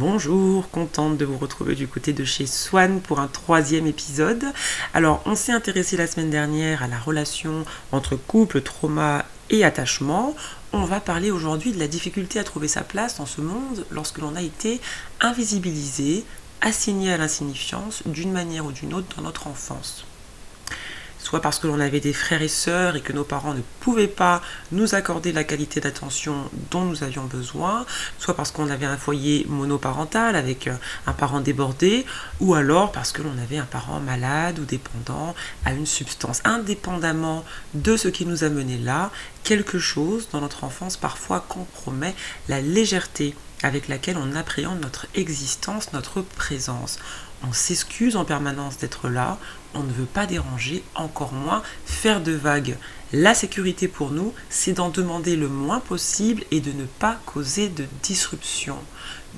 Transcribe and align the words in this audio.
Bonjour, 0.00 0.70
contente 0.70 1.18
de 1.18 1.26
vous 1.26 1.36
retrouver 1.36 1.74
du 1.74 1.86
côté 1.86 2.14
de 2.14 2.24
chez 2.24 2.46
Swan 2.46 3.02
pour 3.02 3.20
un 3.20 3.26
troisième 3.26 3.86
épisode. 3.86 4.46
Alors, 4.94 5.22
on 5.26 5.34
s'est 5.34 5.52
intéressé 5.52 5.98
la 5.98 6.06
semaine 6.06 6.30
dernière 6.30 6.82
à 6.82 6.88
la 6.88 6.98
relation 6.98 7.66
entre 7.92 8.16
couple, 8.16 8.62
trauma 8.62 9.26
et 9.50 9.62
attachement. 9.62 10.34
On 10.72 10.86
va 10.86 11.00
parler 11.00 11.30
aujourd'hui 11.30 11.72
de 11.72 11.78
la 11.78 11.86
difficulté 11.86 12.38
à 12.38 12.44
trouver 12.44 12.66
sa 12.66 12.80
place 12.80 13.18
dans 13.18 13.26
ce 13.26 13.42
monde 13.42 13.84
lorsque 13.90 14.16
l'on 14.16 14.36
a 14.36 14.42
été 14.42 14.80
invisibilisé, 15.20 16.24
assigné 16.62 17.12
à 17.12 17.18
l'insignifiance 17.18 18.02
d'une 18.06 18.32
manière 18.32 18.64
ou 18.64 18.72
d'une 18.72 18.94
autre 18.94 19.16
dans 19.18 19.24
notre 19.24 19.48
enfance 19.48 20.06
soit 21.30 21.40
parce 21.40 21.60
que 21.60 21.68
l'on 21.68 21.78
avait 21.78 22.00
des 22.00 22.12
frères 22.12 22.42
et 22.42 22.48
sœurs 22.48 22.96
et 22.96 23.02
que 23.02 23.12
nos 23.12 23.22
parents 23.22 23.54
ne 23.54 23.60
pouvaient 23.78 24.08
pas 24.08 24.42
nous 24.72 24.96
accorder 24.96 25.30
la 25.30 25.44
qualité 25.44 25.78
d'attention 25.78 26.50
dont 26.72 26.84
nous 26.84 27.04
avions 27.04 27.22
besoin, 27.22 27.86
soit 28.18 28.34
parce 28.34 28.50
qu'on 28.50 28.68
avait 28.68 28.84
un 28.84 28.96
foyer 28.96 29.46
monoparental 29.48 30.34
avec 30.34 30.66
euh, 30.66 30.74
un 31.06 31.12
parent 31.12 31.38
débordé, 31.38 32.04
ou 32.40 32.54
alors 32.54 32.90
parce 32.90 33.12
que 33.12 33.22
l'on 33.22 33.38
avait 33.40 33.58
un 33.58 33.64
parent 33.64 34.00
malade 34.00 34.58
ou 34.58 34.64
dépendant 34.64 35.36
à 35.64 35.72
une 35.72 35.86
substance. 35.86 36.40
Indépendamment 36.42 37.44
de 37.74 37.96
ce 37.96 38.08
qui 38.08 38.26
nous 38.26 38.42
a 38.42 38.48
mené 38.48 38.76
là, 38.76 39.12
quelque 39.44 39.78
chose 39.78 40.30
dans 40.32 40.40
notre 40.40 40.64
enfance 40.64 40.96
parfois 40.96 41.44
compromet 41.48 42.16
la 42.48 42.60
légèreté 42.60 43.36
avec 43.62 43.86
laquelle 43.86 44.16
on 44.16 44.34
appréhende 44.34 44.80
notre 44.80 45.06
existence, 45.14 45.92
notre 45.92 46.22
présence. 46.22 46.98
On 47.48 47.52
s'excuse 47.52 48.16
en 48.16 48.24
permanence 48.24 48.78
d'être 48.78 49.08
là, 49.08 49.38
on 49.74 49.82
ne 49.82 49.92
veut 49.92 50.06
pas 50.06 50.26
déranger, 50.26 50.82
encore 50.94 51.32
moins 51.32 51.62
faire 51.84 52.20
de 52.20 52.32
vagues. 52.32 52.76
La 53.12 53.34
sécurité 53.34 53.88
pour 53.88 54.10
nous, 54.10 54.32
c'est 54.48 54.72
d'en 54.72 54.88
demander 54.88 55.36
le 55.36 55.48
moins 55.48 55.80
possible 55.80 56.44
et 56.50 56.60
de 56.60 56.72
ne 56.72 56.84
pas 56.84 57.18
causer 57.26 57.68
de 57.68 57.86
disruption. 58.02 58.76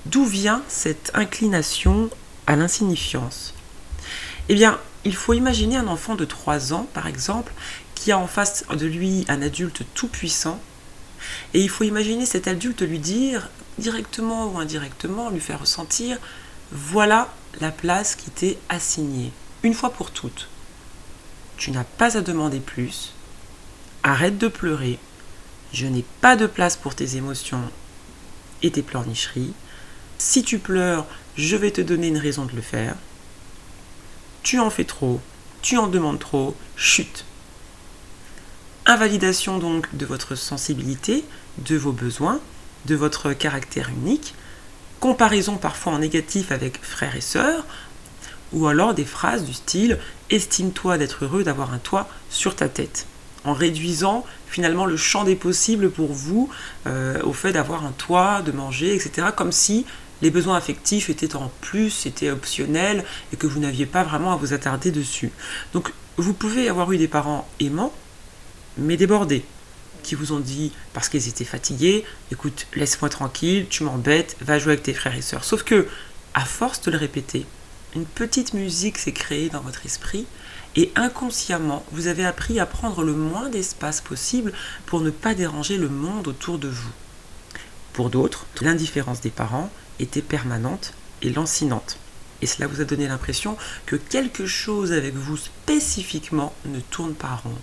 D'où 0.06 0.24
vient 0.24 0.62
cette 0.68 1.10
inclination 1.14 2.10
à 2.46 2.56
l'insignifiance? 2.56 3.54
Eh 4.48 4.54
bien, 4.54 4.78
il 5.04 5.14
faut 5.14 5.32
imaginer 5.32 5.76
un 5.76 5.86
enfant 5.86 6.14
de 6.14 6.24
3 6.24 6.72
ans, 6.72 6.86
par 6.92 7.06
exemple, 7.06 7.52
qui 7.94 8.12
a 8.12 8.18
en 8.18 8.26
face 8.26 8.64
de 8.68 8.86
lui 8.86 9.24
un 9.28 9.42
adulte 9.42 9.82
tout 9.94 10.08
puissant, 10.08 10.60
et 11.54 11.60
il 11.60 11.68
faut 11.68 11.84
imaginer 11.84 12.26
cet 12.26 12.48
adulte 12.48 12.82
lui 12.82 12.98
dire, 12.98 13.48
directement 13.78 14.48
ou 14.48 14.58
indirectement, 14.58 15.30
lui 15.30 15.40
faire 15.40 15.60
ressentir, 15.60 16.18
voilà 16.72 17.32
la 17.60 17.70
place 17.70 18.16
qui 18.16 18.30
t'est 18.30 18.58
assignée 18.68 19.32
une 19.62 19.74
fois 19.74 19.90
pour 19.90 20.10
toutes. 20.10 20.48
Tu 21.56 21.70
n'as 21.70 21.84
pas 21.84 22.16
à 22.16 22.20
demander 22.20 22.60
plus. 22.60 23.12
Arrête 24.02 24.38
de 24.38 24.48
pleurer. 24.48 24.98
Je 25.72 25.86
n'ai 25.86 26.04
pas 26.20 26.36
de 26.36 26.46
place 26.46 26.76
pour 26.76 26.94
tes 26.94 27.16
émotions 27.16 27.62
et 28.62 28.70
tes 28.70 28.82
pleurnicheries. 28.82 29.54
Si 30.18 30.42
tu 30.42 30.58
pleures, 30.58 31.06
je 31.36 31.56
vais 31.56 31.70
te 31.70 31.80
donner 31.80 32.08
une 32.08 32.18
raison 32.18 32.44
de 32.44 32.54
le 32.54 32.62
faire. 32.62 32.94
Tu 34.42 34.58
en 34.58 34.70
fais 34.70 34.84
trop, 34.84 35.20
tu 35.62 35.76
en 35.78 35.86
demandes 35.86 36.18
trop, 36.18 36.56
chute. 36.76 37.24
Invalidation 38.86 39.58
donc 39.58 39.94
de 39.96 40.04
votre 40.04 40.34
sensibilité, 40.34 41.24
de 41.58 41.76
vos 41.76 41.92
besoins, 41.92 42.40
de 42.86 42.96
votre 42.96 43.32
caractère 43.32 43.88
unique, 43.88 44.34
comparaison 44.98 45.56
parfois 45.56 45.92
en 45.92 45.98
négatif 46.00 46.50
avec 46.50 46.82
frères 46.82 47.14
et 47.14 47.20
sœurs, 47.20 47.64
ou 48.52 48.66
alors 48.66 48.94
des 48.94 49.04
phrases 49.04 49.44
du 49.44 49.52
style 49.52 49.98
Estime-toi 50.30 50.98
d'être 50.98 51.24
heureux 51.24 51.44
d'avoir 51.44 51.72
un 51.72 51.78
toit 51.78 52.08
sur 52.30 52.56
ta 52.56 52.68
tête 52.68 53.06
en 53.44 53.52
réduisant 53.52 54.24
finalement 54.48 54.86
le 54.86 54.96
champ 54.96 55.24
des 55.24 55.36
possibles 55.36 55.90
pour 55.90 56.12
vous 56.12 56.48
euh, 56.86 57.20
au 57.22 57.32
fait 57.32 57.52
d'avoir 57.52 57.84
un 57.84 57.92
toit, 57.92 58.42
de 58.42 58.52
manger, 58.52 58.94
etc. 58.94 59.28
Comme 59.34 59.52
si 59.52 59.86
les 60.20 60.30
besoins 60.30 60.56
affectifs 60.56 61.10
étaient 61.10 61.34
en 61.34 61.50
plus, 61.60 62.06
étaient 62.06 62.30
optionnels 62.30 63.04
et 63.32 63.36
que 63.36 63.46
vous 63.46 63.58
n'aviez 63.58 63.86
pas 63.86 64.04
vraiment 64.04 64.32
à 64.32 64.36
vous 64.36 64.52
attarder 64.52 64.90
dessus. 64.90 65.32
Donc 65.72 65.92
vous 66.16 66.32
pouvez 66.32 66.68
avoir 66.68 66.92
eu 66.92 66.98
des 66.98 67.08
parents 67.08 67.48
aimants, 67.60 67.92
mais 68.78 68.96
débordés, 68.96 69.44
qui 70.02 70.14
vous 70.14 70.32
ont 70.32 70.40
dit, 70.40 70.72
parce 70.92 71.08
qu'ils 71.08 71.28
étaient 71.28 71.44
fatigués, 71.44 72.04
écoute, 72.30 72.66
laisse-moi 72.74 73.08
tranquille, 73.08 73.66
tu 73.68 73.82
m'embêtes, 73.84 74.36
va 74.40 74.58
jouer 74.58 74.72
avec 74.72 74.84
tes 74.84 74.94
frères 74.94 75.16
et 75.16 75.22
sœurs. 75.22 75.44
Sauf 75.44 75.62
que, 75.62 75.88
à 76.34 76.44
force 76.44 76.80
de 76.82 76.90
le 76.90 76.98
répéter, 76.98 77.46
une 77.94 78.06
petite 78.06 78.54
musique 78.54 78.98
s'est 78.98 79.12
créée 79.12 79.50
dans 79.50 79.60
votre 79.60 79.84
esprit 79.84 80.26
et 80.76 80.90
inconsciemment, 80.96 81.84
vous 81.92 82.06
avez 82.06 82.24
appris 82.24 82.58
à 82.58 82.66
prendre 82.66 83.04
le 83.04 83.12
moins 83.12 83.50
d'espace 83.50 84.00
possible 84.00 84.52
pour 84.86 85.00
ne 85.00 85.10
pas 85.10 85.34
déranger 85.34 85.76
le 85.76 85.88
monde 85.88 86.28
autour 86.28 86.58
de 86.58 86.68
vous. 86.68 86.92
Pour 87.92 88.08
d'autres, 88.08 88.46
l'indifférence 88.62 89.20
des 89.20 89.30
parents 89.30 89.70
était 89.98 90.22
permanente 90.22 90.94
et 91.20 91.30
lancinante. 91.30 91.98
Et 92.40 92.46
cela 92.46 92.66
vous 92.66 92.80
a 92.80 92.84
donné 92.84 93.06
l'impression 93.06 93.56
que 93.84 93.96
quelque 93.96 94.46
chose 94.46 94.92
avec 94.92 95.14
vous 95.14 95.36
spécifiquement 95.36 96.54
ne 96.64 96.80
tourne 96.80 97.14
pas 97.14 97.40
rond. 97.44 97.54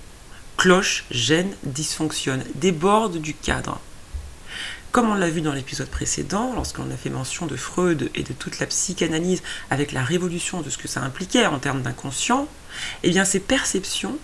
Cloche, 0.56 1.06
gêne, 1.10 1.52
dysfonctionne, 1.64 2.44
déborde 2.56 3.18
du 3.18 3.34
cadre. 3.34 3.82
Comme 4.92 5.12
on 5.12 5.14
l'a 5.14 5.30
vu 5.30 5.42
dans 5.42 5.54
l'épisode 5.54 5.88
précédent, 5.88 6.52
lorsqu'on 6.56 6.90
a 6.90 6.98
fait 6.98 7.12
mention 7.12 7.46
de 7.46 7.56
Freud 7.56 8.10
et 8.16 8.24
de 8.24 8.34
toute 8.34 8.60
la 8.60 8.66
psychanalyse 8.66 9.44
avec 9.70 9.92
la 9.92 10.04
révolution 10.04 10.62
de 10.62 10.70
ce 10.72 10.80
que 10.80 10.88
ça 10.88 11.02
impliquait 11.02 11.46
en 11.46 11.60
termes 11.60 11.84
d'inconscient, 11.84 12.48
eh 13.04 13.12
bien 13.12 13.24
ces 13.24 13.40
perceptions 13.40 14.18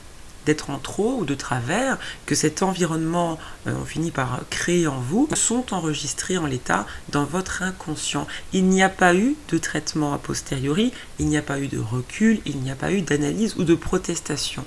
d'être 0.48 0.72
en 0.72 0.80
trop 0.80 1.20
ou 1.20 1.26
de 1.26 1.36
travers, 1.36 1.98
que 2.26 2.36
cet 2.36 2.64
environnement 2.64 3.40
euh, 3.68 3.84
finit 3.86 4.12
par 4.12 4.42
créer 4.50 4.88
en 4.88 5.00
vous, 5.00 5.28
sont 5.34 5.74
enregistrées 5.74 6.38
en 6.38 6.46
l'état 6.46 6.86
dans 7.10 7.26
votre 7.26 7.64
inconscient. 7.64 8.28
Il 8.54 8.66
n'y 8.66 8.84
a 8.84 8.90
pas 8.90 9.16
eu 9.16 9.36
de 9.50 9.58
traitement 9.58 10.14
a 10.14 10.18
posteriori, 10.18 10.94
il 11.20 11.28
n'y 11.28 11.38
a 11.38 11.42
pas 11.42 11.60
eu 11.60 11.68
de 11.68 11.80
recul, 11.80 12.42
il 12.46 12.58
n'y 12.58 12.72
a 12.72 12.76
pas 12.76 12.92
eu 12.92 13.02
d'analyse 13.02 13.56
ou 13.58 13.64
de 13.64 13.76
protestation. 13.76 14.66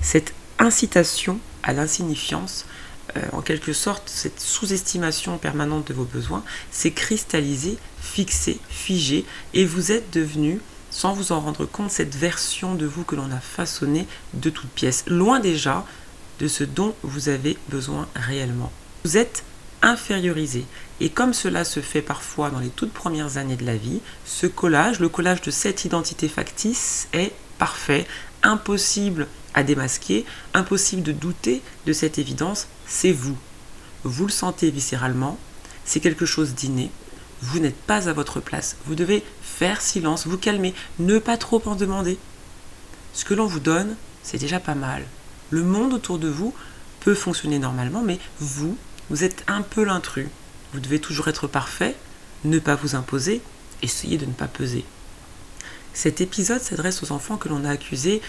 Cette 0.00 0.34
incitation 0.58 1.38
à 1.62 1.72
l'insignifiance 1.72 2.66
euh, 3.16 3.20
en 3.32 3.42
quelque 3.42 3.72
sorte, 3.72 4.04
cette 4.08 4.40
sous-estimation 4.40 5.38
permanente 5.38 5.88
de 5.88 5.94
vos 5.94 6.04
besoins 6.04 6.42
s'est 6.70 6.92
cristallisée, 6.92 7.78
fixée, 8.00 8.58
figée, 8.68 9.24
et 9.54 9.64
vous 9.64 9.92
êtes 9.92 10.12
devenu, 10.12 10.60
sans 10.90 11.12
vous 11.12 11.32
en 11.32 11.40
rendre 11.40 11.66
compte, 11.66 11.90
cette 11.90 12.14
version 12.14 12.74
de 12.74 12.86
vous 12.86 13.04
que 13.04 13.16
l'on 13.16 13.30
a 13.30 13.40
façonnée 13.40 14.06
de 14.34 14.50
toutes 14.50 14.70
pièces, 14.70 15.04
loin 15.06 15.40
déjà 15.40 15.84
de 16.38 16.48
ce 16.48 16.64
dont 16.64 16.94
vous 17.02 17.28
avez 17.28 17.56
besoin 17.68 18.08
réellement. 18.14 18.72
Vous 19.04 19.16
êtes 19.16 19.44
infériorisé. 19.82 20.64
Et 21.00 21.10
comme 21.10 21.34
cela 21.34 21.64
se 21.64 21.80
fait 21.80 22.02
parfois 22.02 22.50
dans 22.50 22.60
les 22.60 22.68
toutes 22.68 22.92
premières 22.92 23.36
années 23.36 23.56
de 23.56 23.66
la 23.66 23.76
vie, 23.76 24.00
ce 24.24 24.46
collage, 24.46 25.00
le 25.00 25.08
collage 25.08 25.42
de 25.42 25.50
cette 25.50 25.84
identité 25.84 26.28
factice 26.28 27.08
est 27.12 27.32
parfait, 27.58 28.06
impossible 28.42 29.26
à 29.54 29.62
démasquer, 29.62 30.24
impossible 30.54 31.02
de 31.02 31.12
douter 31.12 31.62
de 31.86 31.92
cette 31.92 32.18
évidence, 32.18 32.68
c'est 32.92 33.12
vous. 33.12 33.36
Vous 34.04 34.26
le 34.26 34.32
sentez 34.32 34.70
viscéralement, 34.70 35.38
c'est 35.84 36.00
quelque 36.00 36.26
chose 36.26 36.54
d'inné, 36.54 36.90
vous 37.40 37.58
n'êtes 37.58 37.76
pas 37.76 38.08
à 38.08 38.12
votre 38.12 38.38
place, 38.38 38.76
vous 38.86 38.94
devez 38.94 39.24
faire 39.40 39.80
silence, 39.80 40.26
vous 40.26 40.36
calmer, 40.36 40.74
ne 40.98 41.18
pas 41.18 41.38
trop 41.38 41.62
en 41.64 41.74
demander. 41.74 42.18
Ce 43.14 43.24
que 43.24 43.34
l'on 43.34 43.46
vous 43.46 43.60
donne, 43.60 43.96
c'est 44.22 44.38
déjà 44.38 44.60
pas 44.60 44.74
mal. 44.74 45.06
Le 45.50 45.62
monde 45.62 45.94
autour 45.94 46.18
de 46.18 46.28
vous 46.28 46.54
peut 47.00 47.14
fonctionner 47.14 47.58
normalement, 47.58 48.02
mais 48.02 48.18
vous, 48.38 48.76
vous 49.08 49.24
êtes 49.24 49.42
un 49.46 49.62
peu 49.62 49.84
l'intrus. 49.84 50.28
Vous 50.74 50.80
devez 50.80 51.00
toujours 51.00 51.28
être 51.28 51.46
parfait, 51.46 51.96
ne 52.44 52.58
pas 52.58 52.74
vous 52.74 52.94
imposer, 52.94 53.40
essayez 53.80 54.18
de 54.18 54.26
ne 54.26 54.32
pas 54.32 54.48
peser. 54.48 54.84
Cet 55.94 56.20
épisode 56.20 56.60
s'adresse 56.60 57.02
aux 57.02 57.12
enfants 57.12 57.38
que 57.38 57.48
l'on 57.48 57.64
a 57.64 57.70
accusés 57.70 58.20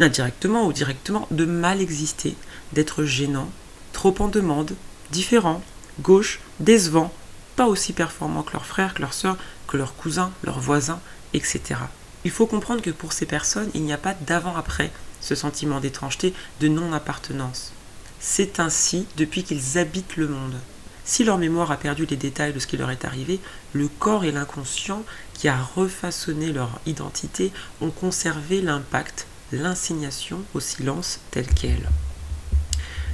indirectement 0.00 0.66
ou 0.66 0.72
directement 0.72 1.26
de 1.30 1.44
mal 1.44 1.80
exister, 1.80 2.36
d'être 2.72 3.04
gênants, 3.04 3.50
trop 3.96 4.14
en 4.18 4.28
demande, 4.28 4.74
différents, 5.10 5.62
gauche, 6.00 6.40
décevants, 6.60 7.14
pas 7.56 7.66
aussi 7.66 7.94
performants 7.94 8.42
que 8.42 8.52
leurs 8.52 8.66
frères, 8.66 8.92
que 8.92 9.00
leurs 9.00 9.14
sœurs, 9.14 9.38
que 9.66 9.78
leurs 9.78 9.96
cousins, 9.96 10.32
leurs 10.44 10.60
voisins, 10.60 11.00
etc. 11.32 11.80
Il 12.22 12.30
faut 12.30 12.44
comprendre 12.46 12.82
que 12.82 12.90
pour 12.90 13.14
ces 13.14 13.24
personnes, 13.24 13.70
il 13.72 13.84
n'y 13.84 13.94
a 13.94 13.98
pas 13.98 14.12
d'avant-après 14.12 14.92
ce 15.22 15.34
sentiment 15.34 15.80
d'étrangeté, 15.80 16.34
de 16.60 16.68
non-appartenance. 16.68 17.72
C'est 18.20 18.60
ainsi 18.60 19.06
depuis 19.16 19.44
qu'ils 19.44 19.78
habitent 19.78 20.16
le 20.16 20.28
monde. 20.28 20.60
Si 21.06 21.24
leur 21.24 21.38
mémoire 21.38 21.70
a 21.70 21.78
perdu 21.78 22.04
les 22.04 22.16
détails 22.16 22.52
de 22.52 22.58
ce 22.58 22.66
qui 22.66 22.76
leur 22.76 22.90
est 22.90 23.06
arrivé, 23.06 23.40
le 23.72 23.88
corps 23.88 24.26
et 24.26 24.32
l'inconscient 24.32 25.04
qui 25.32 25.48
a 25.48 25.56
refaçonné 25.74 26.52
leur 26.52 26.80
identité 26.84 27.50
ont 27.80 27.90
conservé 27.90 28.60
l'impact 28.60 29.26
l'insignation 29.52 30.42
au 30.52 30.60
silence 30.60 31.20
tel 31.30 31.46
quel. 31.46 31.88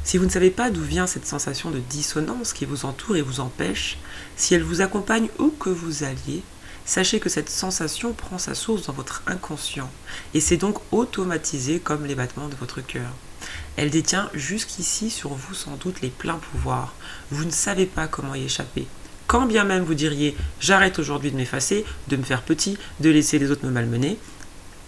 Si 0.05 0.19
vous 0.19 0.25
ne 0.25 0.31
savez 0.31 0.51
pas 0.51 0.71
d'où 0.71 0.83
vient 0.83 1.07
cette 1.07 1.27
sensation 1.27 1.71
de 1.71 1.79
dissonance 1.79 2.53
qui 2.53 2.65
vous 2.65 2.87
entoure 2.87 3.17
et 3.17 3.23
vous 3.23 3.39
empêche, 3.39 3.99
si 4.37 4.55
elle 4.55 4.65
vous 4.65 4.81
accompagne 4.81 5.29
où 5.39 5.51
que 5.51 5.71
vous 5.71 6.03
alliez, 6.03 6.43
sachez 6.85 7.21
que 7.21 7.29
cette 7.29 7.49
sensation 7.49 8.13
prend 8.13 8.39
sa 8.39 8.55
source 8.55 8.87
dans 8.87 8.93
votre 8.93 9.23
inconscient 9.29 9.91
et 10.35 10.41
c'est 10.41 10.57
donc 10.57 10.79
automatisé 10.91 11.79
comme 11.79 12.05
les 12.05 12.17
battements 12.17 12.49
de 12.49 12.57
votre 12.57 12.81
cœur. 12.81 13.11
Elle 13.77 13.91
détient 13.91 14.29
jusqu'ici 14.35 15.09
sur 15.09 15.31
vous 15.31 15.55
sans 15.55 15.77
doute 15.77 16.01
les 16.01 16.11
pleins 16.11 16.41
pouvoirs. 16.51 16.95
Vous 17.31 17.45
ne 17.45 17.51
savez 17.51 17.87
pas 17.87 18.09
comment 18.09 18.35
y 18.35 18.45
échapper. 18.45 18.89
Quand 19.29 19.47
bien 19.47 19.63
même 19.63 19.85
vous 19.85 19.95
diriez 19.95 20.37
j'arrête 20.59 20.99
aujourd'hui 20.99 21.31
de 21.31 21.37
m'effacer, 21.37 21.85
de 22.09 22.17
me 22.17 22.25
faire 22.25 22.43
petit, 22.43 22.77
de 22.99 23.09
laisser 23.09 23.39
les 23.39 23.53
autres 23.53 23.65
me 23.65 23.71
malmener, 23.71 24.19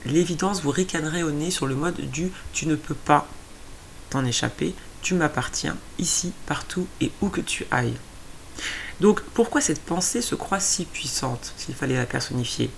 l'évidence 0.07 0.61
vous 0.61 0.71
ricanerait 0.71 1.23
au 1.23 1.31
nez 1.31 1.53
sur 1.53 1.67
le 1.67 1.77
mode 1.77 2.11
du 2.11 2.33
tu 2.53 2.67
ne 2.67 2.75
peux 2.75 2.97
pas 2.97 3.29
t'en 4.11 4.25
échapper, 4.25 4.75
tu 5.05 5.15
m'appartiens, 5.15 5.77
ici, 5.99 6.33
partout 6.47 6.89
et 7.01 7.13
où 7.21 7.29
que 7.29 7.43
tu 7.43 7.67
ailles. 7.71 7.95
Donc 9.01 9.21
pourquoi 9.21 9.61
cette 9.61 9.83
pensée 9.83 10.23
se 10.23 10.35
croit 10.35 10.61
si 10.61 10.87
puissante, 10.87 11.53
s'il 11.57 11.75
fallait 11.75 11.97
la 11.97 12.07
personnifier? 12.07 12.71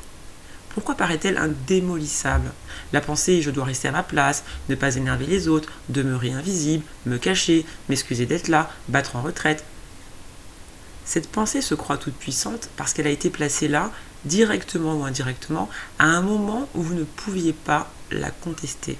Pourquoi 0.70 0.96
paraît-elle 0.96 1.38
indémolissable? 1.38 2.50
La 2.92 3.00
pensée 3.00 3.42
je 3.42 3.50
dois 3.50 3.64
rester 3.64 3.88
à 3.88 3.92
ma 3.92 4.02
place, 4.02 4.44
ne 4.68 4.74
pas 4.74 4.96
énerver 4.96 5.26
les 5.26 5.46
autres, 5.46 5.70
demeurer 5.88 6.32
invisible, 6.32 6.84
me 7.06 7.16
cacher, 7.16 7.64
m'excuser 7.88 8.26
d'être 8.26 8.48
là, 8.48 8.70
battre 8.88 9.16
en 9.16 9.22
retraite. 9.22 9.64
Cette 11.04 11.30
pensée 11.30 11.62
se 11.62 11.76
croit 11.76 11.96
toute 11.96 12.16
puissante 12.16 12.68
parce 12.76 12.92
qu'elle 12.92 13.06
a 13.06 13.10
été 13.10 13.30
placée 13.30 13.68
là, 13.68 13.92
directement 14.24 14.96
ou 14.96 15.04
indirectement, 15.04 15.70
à 16.00 16.06
un 16.06 16.22
moment 16.22 16.68
où 16.74 16.82
vous 16.82 16.94
ne 16.94 17.04
pouviez 17.04 17.52
pas 17.52 17.88
la 18.10 18.30
contester 18.30 18.98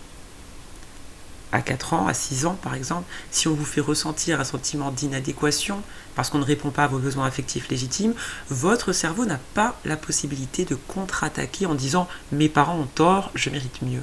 à 1.56 1.62
4 1.62 1.94
ans, 1.94 2.06
à 2.06 2.14
6 2.14 2.46
ans 2.46 2.58
par 2.62 2.74
exemple, 2.74 3.10
si 3.30 3.48
on 3.48 3.54
vous 3.54 3.64
fait 3.64 3.80
ressentir 3.80 4.40
un 4.40 4.44
sentiment 4.44 4.90
d'inadéquation 4.90 5.82
parce 6.14 6.28
qu'on 6.28 6.38
ne 6.38 6.44
répond 6.44 6.70
pas 6.70 6.84
à 6.84 6.86
vos 6.86 6.98
besoins 6.98 7.26
affectifs 7.26 7.68
légitimes, 7.68 8.14
votre 8.50 8.92
cerveau 8.92 9.24
n'a 9.24 9.40
pas 9.54 9.78
la 9.84 9.96
possibilité 9.96 10.64
de 10.64 10.74
contre-attaquer 10.74 11.66
en 11.66 11.74
disant 11.74 12.08
mes 12.30 12.50
parents 12.50 12.78
ont 12.78 12.88
tort, 12.94 13.30
je 13.34 13.50
mérite 13.50 13.82
mieux. 13.82 14.02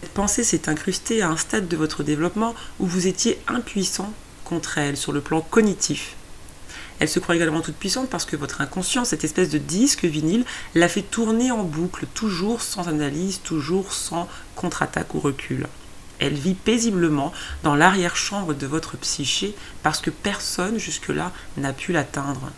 Cette 0.00 0.12
pensée 0.12 0.44
s'est 0.44 0.68
incrustée 0.68 1.22
à 1.22 1.28
un 1.28 1.36
stade 1.36 1.68
de 1.68 1.76
votre 1.76 2.02
développement 2.02 2.54
où 2.78 2.86
vous 2.86 3.06
étiez 3.06 3.38
impuissant 3.46 4.12
contre 4.44 4.78
elle 4.78 4.96
sur 4.96 5.12
le 5.12 5.20
plan 5.20 5.42
cognitif. 5.42 6.16
Elle 7.00 7.08
se 7.08 7.18
croit 7.18 7.36
également 7.36 7.60
toute 7.60 7.76
puissante 7.76 8.08
parce 8.08 8.24
que 8.24 8.36
votre 8.36 8.60
inconscient, 8.60 9.04
cette 9.04 9.24
espèce 9.24 9.50
de 9.50 9.58
disque 9.58 10.04
vinyle, 10.04 10.44
l'a 10.74 10.88
fait 10.88 11.02
tourner 11.02 11.50
en 11.50 11.64
boucle, 11.64 12.06
toujours 12.14 12.62
sans 12.62 12.88
analyse, 12.88 13.40
toujours 13.42 13.92
sans 13.92 14.28
contre-attaque 14.54 15.14
ou 15.14 15.20
recul. 15.20 15.66
Elle 16.18 16.34
vit 16.34 16.54
paisiblement 16.54 17.32
dans 17.62 17.74
l'arrière-chambre 17.74 18.54
de 18.54 18.66
votre 18.66 18.96
psyché 18.96 19.54
parce 19.82 20.00
que 20.00 20.10
personne 20.10 20.78
jusque-là 20.78 21.32
n'a 21.56 21.72
pu 21.72 21.92
l'atteindre. 21.92 22.50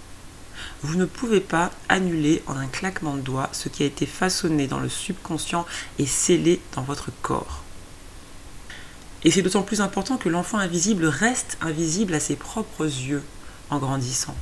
Vous 0.82 0.96
ne 0.96 1.04
pouvez 1.04 1.40
pas 1.40 1.70
annuler 1.88 2.42
en 2.46 2.56
un 2.56 2.66
claquement 2.66 3.16
de 3.16 3.20
doigts 3.20 3.48
ce 3.52 3.68
qui 3.68 3.82
a 3.82 3.86
été 3.86 4.06
façonné 4.06 4.66
dans 4.66 4.80
le 4.80 4.88
subconscient 4.88 5.66
et 5.98 6.06
scellé 6.06 6.60
dans 6.74 6.82
votre 6.82 7.10
corps. 7.22 7.62
Et 9.24 9.30
c'est 9.30 9.42
d'autant 9.42 9.62
plus 9.62 9.80
important 9.80 10.18
que 10.18 10.28
l'enfant 10.28 10.58
invisible 10.58 11.06
reste 11.06 11.58
invisible 11.60 12.14
à 12.14 12.20
ses 12.20 12.36
propres 12.36 12.84
yeux 12.84 13.22
en 13.70 13.78
grandissant. 13.78 14.36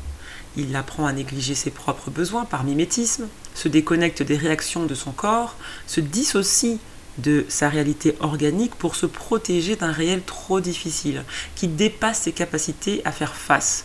Il 0.56 0.74
apprend 0.76 1.06
à 1.06 1.12
négliger 1.12 1.54
ses 1.54 1.70
propres 1.70 2.10
besoins 2.10 2.44
par 2.44 2.64
mimétisme, 2.64 3.28
se 3.54 3.68
déconnecte 3.68 4.22
des 4.22 4.36
réactions 4.36 4.84
de 4.84 4.94
son 4.94 5.12
corps, 5.12 5.56
se 5.86 6.00
dissocie 6.00 6.78
de 7.18 7.44
sa 7.48 7.68
réalité 7.68 8.16
organique 8.20 8.74
pour 8.74 8.96
se 8.96 9.06
protéger 9.06 9.76
d'un 9.76 9.92
réel 9.92 10.22
trop 10.22 10.60
difficile, 10.60 11.24
qui 11.54 11.68
dépasse 11.68 12.22
ses 12.22 12.32
capacités 12.32 13.02
à 13.04 13.12
faire 13.12 13.34
face. 13.34 13.84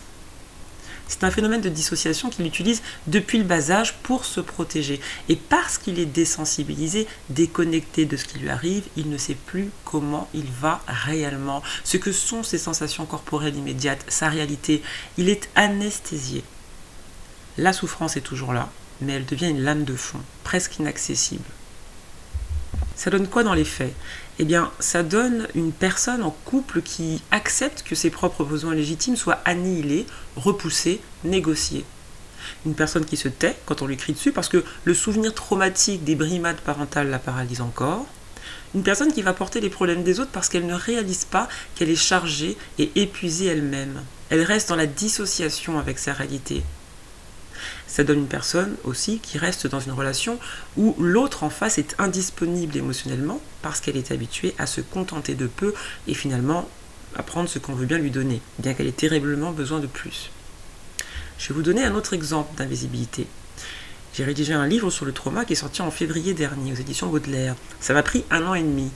C'est 1.10 1.24
un 1.24 1.30
phénomène 1.32 1.60
de 1.60 1.68
dissociation 1.68 2.30
qu'il 2.30 2.46
utilise 2.46 2.82
depuis 3.08 3.38
le 3.38 3.44
bas 3.44 3.72
âge 3.72 3.94
pour 4.04 4.24
se 4.24 4.40
protéger. 4.40 5.00
Et 5.28 5.34
parce 5.34 5.76
qu'il 5.76 5.98
est 5.98 6.06
désensibilisé, 6.06 7.08
déconnecté 7.30 8.04
de 8.04 8.16
ce 8.16 8.24
qui 8.24 8.38
lui 8.38 8.48
arrive, 8.48 8.84
il 8.96 9.10
ne 9.10 9.18
sait 9.18 9.34
plus 9.34 9.70
comment 9.84 10.28
il 10.34 10.46
va 10.60 10.80
réellement, 10.86 11.64
ce 11.82 11.96
que 11.96 12.12
sont 12.12 12.44
ses 12.44 12.58
sensations 12.58 13.06
corporelles 13.06 13.56
immédiates, 13.56 14.04
sa 14.06 14.28
réalité. 14.28 14.82
Il 15.18 15.28
est 15.28 15.48
anesthésié. 15.56 16.44
La 17.58 17.72
souffrance 17.72 18.16
est 18.16 18.20
toujours 18.20 18.52
là, 18.52 18.70
mais 19.00 19.14
elle 19.14 19.26
devient 19.26 19.50
une 19.50 19.62
lame 19.62 19.82
de 19.82 19.96
fond, 19.96 20.20
presque 20.44 20.78
inaccessible. 20.78 21.42
Ça 22.96 23.10
donne 23.10 23.28
quoi 23.28 23.42
dans 23.42 23.54
les 23.54 23.64
faits? 23.64 23.94
Eh 24.38 24.44
bien, 24.44 24.70
ça 24.78 25.02
donne 25.02 25.48
une 25.54 25.72
personne 25.72 26.22
en 26.22 26.30
couple 26.30 26.82
qui 26.82 27.22
accepte 27.30 27.82
que 27.82 27.94
ses 27.94 28.10
propres 28.10 28.44
besoins 28.44 28.74
légitimes 28.74 29.16
soient 29.16 29.40
annihilés, 29.44 30.06
repoussés, 30.36 31.00
négociés. 31.24 31.84
Une 32.66 32.74
personne 32.74 33.04
qui 33.04 33.16
se 33.16 33.28
tait 33.28 33.56
quand 33.66 33.82
on 33.82 33.86
lui 33.86 33.96
crie 33.96 34.14
dessus 34.14 34.32
parce 34.32 34.48
que 34.48 34.64
le 34.84 34.94
souvenir 34.94 35.34
traumatique 35.34 36.04
des 36.04 36.14
brimades 36.14 36.60
parentales 36.60 37.10
la 37.10 37.18
paralyse 37.18 37.60
encore. 37.60 38.06
Une 38.74 38.82
personne 38.82 39.12
qui 39.12 39.22
va 39.22 39.32
porter 39.32 39.60
les 39.60 39.68
problèmes 39.68 40.04
des 40.04 40.20
autres 40.20 40.30
parce 40.30 40.48
qu'elle 40.48 40.66
ne 40.66 40.74
réalise 40.74 41.24
pas 41.24 41.48
qu'elle 41.74 41.90
est 41.90 41.96
chargée 41.96 42.56
et 42.78 42.90
épuisée 42.94 43.46
elle-même. 43.46 44.00
Elle 44.30 44.42
reste 44.42 44.68
dans 44.68 44.76
la 44.76 44.86
dissociation 44.86 45.78
avec 45.78 45.98
sa 45.98 46.12
réalité, 46.12 46.62
ça 47.90 48.04
donne 48.04 48.20
une 48.20 48.28
personne 48.28 48.76
aussi 48.84 49.18
qui 49.18 49.36
reste 49.36 49.66
dans 49.66 49.80
une 49.80 49.90
relation 49.90 50.38
où 50.76 50.94
l'autre 51.00 51.42
en 51.42 51.50
face 51.50 51.76
est 51.76 51.96
indisponible 51.98 52.76
émotionnellement 52.76 53.40
parce 53.62 53.80
qu'elle 53.80 53.96
est 53.96 54.12
habituée 54.12 54.54
à 54.58 54.66
se 54.66 54.80
contenter 54.80 55.34
de 55.34 55.48
peu 55.48 55.74
et 56.06 56.14
finalement 56.14 56.68
à 57.16 57.24
prendre 57.24 57.48
ce 57.48 57.58
qu'on 57.58 57.74
veut 57.74 57.86
bien 57.86 57.98
lui 57.98 58.12
donner, 58.12 58.40
bien 58.60 58.74
qu'elle 58.74 58.86
ait 58.86 58.92
terriblement 58.92 59.50
besoin 59.50 59.80
de 59.80 59.88
plus. 59.88 60.30
Je 61.36 61.48
vais 61.48 61.54
vous 61.54 61.62
donner 61.62 61.82
un 61.82 61.96
autre 61.96 62.12
exemple 62.12 62.54
d'invisibilité. 62.56 63.26
J'ai 64.14 64.22
rédigé 64.24 64.52
un 64.52 64.68
livre 64.68 64.90
sur 64.90 65.04
le 65.04 65.12
trauma 65.12 65.44
qui 65.44 65.54
est 65.54 65.56
sorti 65.56 65.82
en 65.82 65.90
février 65.90 66.32
dernier 66.32 66.72
aux 66.72 66.76
éditions 66.76 67.08
Baudelaire. 67.08 67.56
Ça 67.80 67.92
m'a 67.92 68.04
pris 68.04 68.24
un 68.30 68.46
an 68.46 68.54
et 68.54 68.62
demi. 68.62 68.90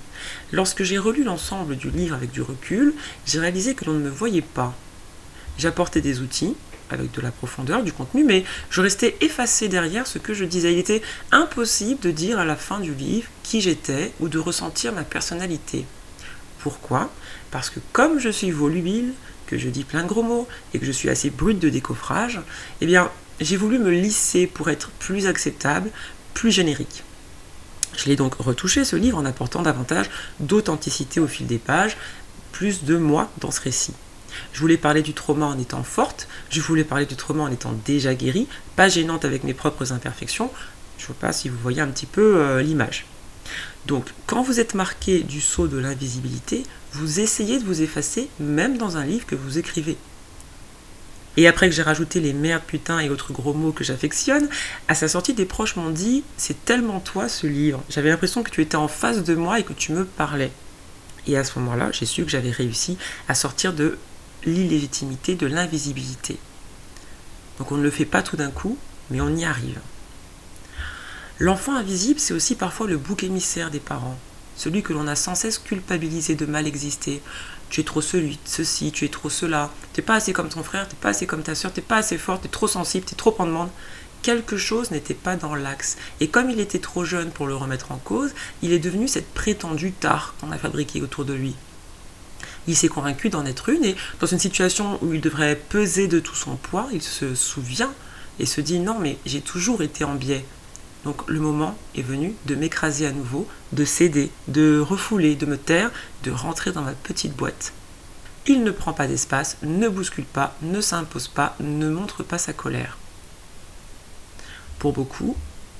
Lorsque 0.52 0.84
j'ai 0.84 0.98
relu 0.98 1.24
l'ensemble 1.24 1.76
du 1.76 1.90
livre 1.90 2.14
avec 2.14 2.30
du 2.30 2.42
recul, 2.42 2.94
j'ai 3.26 3.40
réalisé 3.40 3.74
que 3.74 3.86
l'on 3.86 3.94
ne 3.94 4.04
me 4.04 4.10
voyait 4.10 4.40
pas. 4.40 4.72
J'apportais 5.58 6.00
des 6.00 6.20
outils, 6.20 6.54
avec 6.90 7.12
de 7.12 7.20
la 7.20 7.30
profondeur, 7.30 7.82
du 7.82 7.92
contenu, 7.92 8.24
mais 8.24 8.44
je 8.70 8.80
restais 8.80 9.16
effacé 9.20 9.68
derrière 9.68 10.06
ce 10.06 10.18
que 10.18 10.34
je 10.34 10.44
disais. 10.44 10.72
Il 10.72 10.78
était 10.78 11.02
impossible 11.32 12.00
de 12.00 12.10
dire 12.10 12.38
à 12.38 12.44
la 12.44 12.56
fin 12.56 12.80
du 12.80 12.94
livre 12.94 13.28
qui 13.42 13.60
j'étais 13.60 14.12
ou 14.20 14.28
de 14.28 14.38
ressentir 14.38 14.92
ma 14.92 15.02
personnalité. 15.02 15.86
Pourquoi? 16.58 17.10
Parce 17.50 17.70
que 17.70 17.80
comme 17.92 18.18
je 18.18 18.30
suis 18.30 18.50
volubile, 18.50 19.12
que 19.46 19.58
je 19.58 19.68
dis 19.68 19.84
plein 19.84 20.02
de 20.02 20.08
gros 20.08 20.22
mots 20.22 20.48
et 20.72 20.78
que 20.78 20.86
je 20.86 20.92
suis 20.92 21.10
assez 21.10 21.30
brute 21.30 21.58
de 21.58 21.68
décoffrage, 21.68 22.40
eh 22.80 22.86
bien, 22.86 23.10
j'ai 23.40 23.56
voulu 23.56 23.78
me 23.78 23.90
lisser 23.90 24.46
pour 24.46 24.70
être 24.70 24.90
plus 24.90 25.26
acceptable, 25.26 25.90
plus 26.32 26.50
générique. 26.50 27.02
Je 27.96 28.06
l'ai 28.06 28.16
donc 28.16 28.34
retouché 28.34 28.84
ce 28.84 28.96
livre 28.96 29.18
en 29.18 29.24
apportant 29.24 29.62
davantage 29.62 30.10
d'authenticité 30.40 31.20
au 31.20 31.28
fil 31.28 31.46
des 31.46 31.58
pages, 31.58 31.96
plus 32.52 32.84
de 32.84 32.96
moi 32.96 33.30
dans 33.40 33.50
ce 33.50 33.60
récit. 33.60 33.94
Je 34.52 34.60
voulais 34.60 34.76
parler 34.76 35.02
du 35.02 35.14
trauma 35.14 35.46
en 35.46 35.58
étant 35.58 35.82
forte, 35.82 36.28
je 36.50 36.60
voulais 36.60 36.84
parler 36.84 37.06
du 37.06 37.16
trauma 37.16 37.44
en 37.44 37.50
étant 37.50 37.72
déjà 37.84 38.14
guérie, 38.14 38.48
pas 38.76 38.88
gênante 38.88 39.24
avec 39.24 39.44
mes 39.44 39.54
propres 39.54 39.92
imperfections. 39.92 40.50
Je 40.98 41.04
ne 41.04 41.08
sais 41.08 41.14
pas 41.14 41.32
si 41.32 41.48
vous 41.48 41.58
voyez 41.58 41.80
un 41.80 41.88
petit 41.88 42.06
peu 42.06 42.36
euh, 42.36 42.62
l'image. 42.62 43.06
Donc, 43.86 44.06
quand 44.26 44.42
vous 44.42 44.60
êtes 44.60 44.74
marqué 44.74 45.20
du 45.20 45.40
saut 45.40 45.66
de 45.66 45.78
l'invisibilité, 45.78 46.62
vous 46.92 47.20
essayez 47.20 47.58
de 47.58 47.64
vous 47.64 47.82
effacer, 47.82 48.28
même 48.40 48.78
dans 48.78 48.96
un 48.96 49.04
livre 49.04 49.26
que 49.26 49.34
vous 49.34 49.58
écrivez. 49.58 49.96
Et 51.36 51.48
après 51.48 51.68
que 51.68 51.74
j'ai 51.74 51.82
rajouté 51.82 52.20
les 52.20 52.32
merdes, 52.32 52.62
putain 52.64 53.00
et 53.00 53.10
autres 53.10 53.32
gros 53.32 53.52
mots 53.52 53.72
que 53.72 53.82
j'affectionne, 53.82 54.48
à 54.86 54.94
sa 54.94 55.08
sortie, 55.08 55.34
des 55.34 55.46
proches 55.46 55.76
m'ont 55.76 55.90
dit 55.90 56.22
C'est 56.36 56.64
tellement 56.64 57.00
toi 57.00 57.28
ce 57.28 57.46
livre. 57.46 57.82
J'avais 57.90 58.08
l'impression 58.08 58.42
que 58.42 58.50
tu 58.50 58.62
étais 58.62 58.76
en 58.76 58.88
face 58.88 59.24
de 59.24 59.34
moi 59.34 59.58
et 59.58 59.64
que 59.64 59.72
tu 59.72 59.92
me 59.92 60.04
parlais. 60.04 60.52
Et 61.26 61.36
à 61.36 61.44
ce 61.44 61.58
moment-là, 61.58 61.90
j'ai 61.90 62.06
su 62.06 62.24
que 62.24 62.30
j'avais 62.30 62.50
réussi 62.50 62.98
à 63.28 63.34
sortir 63.34 63.72
de 63.72 63.98
l'illégitimité 64.46 65.34
de 65.34 65.46
l'invisibilité. 65.46 66.38
Donc 67.58 67.72
on 67.72 67.76
ne 67.76 67.82
le 67.82 67.90
fait 67.90 68.04
pas 68.04 68.22
tout 68.22 68.36
d'un 68.36 68.50
coup, 68.50 68.76
mais 69.10 69.20
on 69.20 69.34
y 69.36 69.44
arrive. 69.44 69.78
L'enfant 71.38 71.74
invisible, 71.74 72.20
c'est 72.20 72.34
aussi 72.34 72.54
parfois 72.54 72.86
le 72.86 72.96
bouc 72.96 73.24
émissaire 73.24 73.70
des 73.70 73.80
parents, 73.80 74.18
celui 74.56 74.82
que 74.82 74.92
l'on 74.92 75.08
a 75.08 75.16
sans 75.16 75.34
cesse 75.34 75.58
culpabilisé 75.58 76.34
de 76.36 76.46
mal 76.46 76.66
exister. 76.66 77.22
Tu 77.70 77.80
es 77.80 77.84
trop 77.84 78.00
celui, 78.00 78.38
ceci, 78.44 78.92
tu 78.92 79.04
es 79.04 79.08
trop 79.08 79.30
cela, 79.30 79.70
t'es 79.92 80.02
pas 80.02 80.14
assez 80.14 80.32
comme 80.32 80.48
ton 80.48 80.62
frère, 80.62 80.86
t'es 80.86 80.96
pas 81.00 81.08
assez 81.08 81.26
comme 81.26 81.42
ta 81.42 81.54
soeur, 81.54 81.72
t'es 81.72 81.80
pas 81.80 81.96
assez 81.96 82.18
forte, 82.18 82.42
t'es 82.42 82.48
trop 82.48 82.68
sensible, 82.68 83.04
t'es 83.04 83.16
trop 83.16 83.34
en 83.38 83.46
demande. 83.46 83.70
Quelque 84.22 84.56
chose 84.56 84.90
n'était 84.90 85.12
pas 85.12 85.36
dans 85.36 85.54
l'axe. 85.54 85.96
Et 86.20 86.28
comme 86.28 86.50
il 86.50 86.60
était 86.60 86.78
trop 86.78 87.04
jeune 87.04 87.30
pour 87.30 87.46
le 87.46 87.56
remettre 87.56 87.92
en 87.92 87.98
cause, 87.98 88.32
il 88.62 88.72
est 88.72 88.78
devenu 88.78 89.08
cette 89.08 89.34
prétendue 89.34 89.92
tare 89.92 90.34
qu'on 90.40 90.52
a 90.52 90.56
fabriquée 90.56 91.02
autour 91.02 91.24
de 91.24 91.34
lui 91.34 91.56
il 92.66 92.76
s'est 92.76 92.88
convaincu 92.88 93.28
d'en 93.28 93.46
être 93.46 93.68
une 93.68 93.84
et 93.84 93.96
dans 94.20 94.26
une 94.26 94.38
situation 94.38 94.98
où 95.02 95.14
il 95.14 95.20
devrait 95.20 95.56
peser 95.56 96.08
de 96.08 96.20
tout 96.20 96.34
son 96.34 96.56
poids, 96.56 96.88
il 96.92 97.02
se 97.02 97.34
souvient 97.34 97.92
et 98.38 98.46
se 98.46 98.60
dit 98.60 98.78
non 98.78 98.98
mais 98.98 99.18
j'ai 99.26 99.40
toujours 99.40 99.82
été 99.82 100.04
en 100.04 100.14
biais. 100.14 100.44
Donc 101.04 101.28
le 101.28 101.38
moment 101.38 101.76
est 101.94 102.02
venu 102.02 102.34
de 102.46 102.54
m'écraser 102.54 103.06
à 103.06 103.12
nouveau, 103.12 103.46
de 103.72 103.84
céder, 103.84 104.30
de 104.48 104.80
refouler, 104.80 105.36
de 105.36 105.46
me 105.46 105.58
taire, 105.58 105.90
de 106.22 106.30
rentrer 106.30 106.72
dans 106.72 106.82
ma 106.82 106.92
petite 106.92 107.36
boîte. 107.36 107.72
Il 108.46 108.62
ne 108.62 108.70
prend 108.70 108.92
pas 108.92 109.06
d'espace, 109.06 109.56
ne 109.62 109.88
bouscule 109.88 110.24
pas, 110.24 110.54
ne 110.62 110.80
s'impose 110.80 111.28
pas, 111.28 111.56
ne 111.60 111.88
montre 111.88 112.22
pas 112.22 112.38
sa 112.38 112.52
colère. 112.52 112.98
Pour 114.78 114.92
beaucoup, 114.92 115.36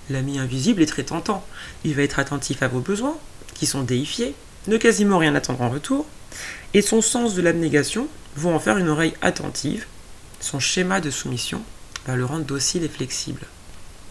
l'ami 0.09 0.39
invisible 0.39 0.83
est 0.83 0.87
très 0.87 1.05
tentant. 1.05 1.45
Il 1.85 1.95
va 1.95 2.03
être 2.03 2.19
attentif 2.19 2.63
à 2.63 2.69
vos 2.69 2.81
besoins, 2.81 3.17
qui 3.55 3.67
sont 3.67 3.83
déifiés, 3.83 4.35
ne 4.67 4.77
quasiment 4.77 5.19
rien 5.19 5.35
attendre 5.35 5.63
en 5.63 5.71
retour, 5.71 6.07
et 6.75 6.83
son 6.83 7.01
sens 7.01 7.35
de 7.35 7.43
l'abnégation 7.43 8.09
vont 8.37 8.55
en 8.55 8.59
faire 8.59 8.79
une 8.79 8.89
oreille 8.89 9.15
attentive. 9.23 9.87
Son 10.41 10.59
schéma 10.59 11.01
de 11.01 11.11
soumission 11.11 11.63
va 12.07 12.17
le 12.17 12.25
rendre 12.25 12.45
docile 12.45 12.83
et 12.83 12.89
flexible. 12.89 13.47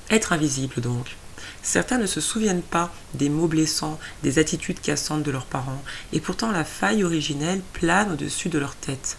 Être 0.10 0.34
invisible 0.34 0.82
donc. 0.82 1.18
Certains 1.62 1.98
ne 1.98 2.08
se 2.08 2.22
souviennent 2.22 2.62
pas 2.62 2.94
des 3.14 3.30
mots 3.30 3.48
blessants, 3.48 4.00
des 4.24 4.40
attitudes 4.40 4.82
cassantes 4.82 5.24
de 5.24 5.32
leurs 5.32 5.46
parents, 5.46 5.82
et 6.12 6.20
pourtant 6.20 6.52
la 6.52 6.64
faille 6.64 7.04
originelle 7.04 7.62
plane 7.74 8.12
au-dessus 8.12 8.50
de 8.50 8.60
leur 8.60 8.76
tête. 8.76 9.18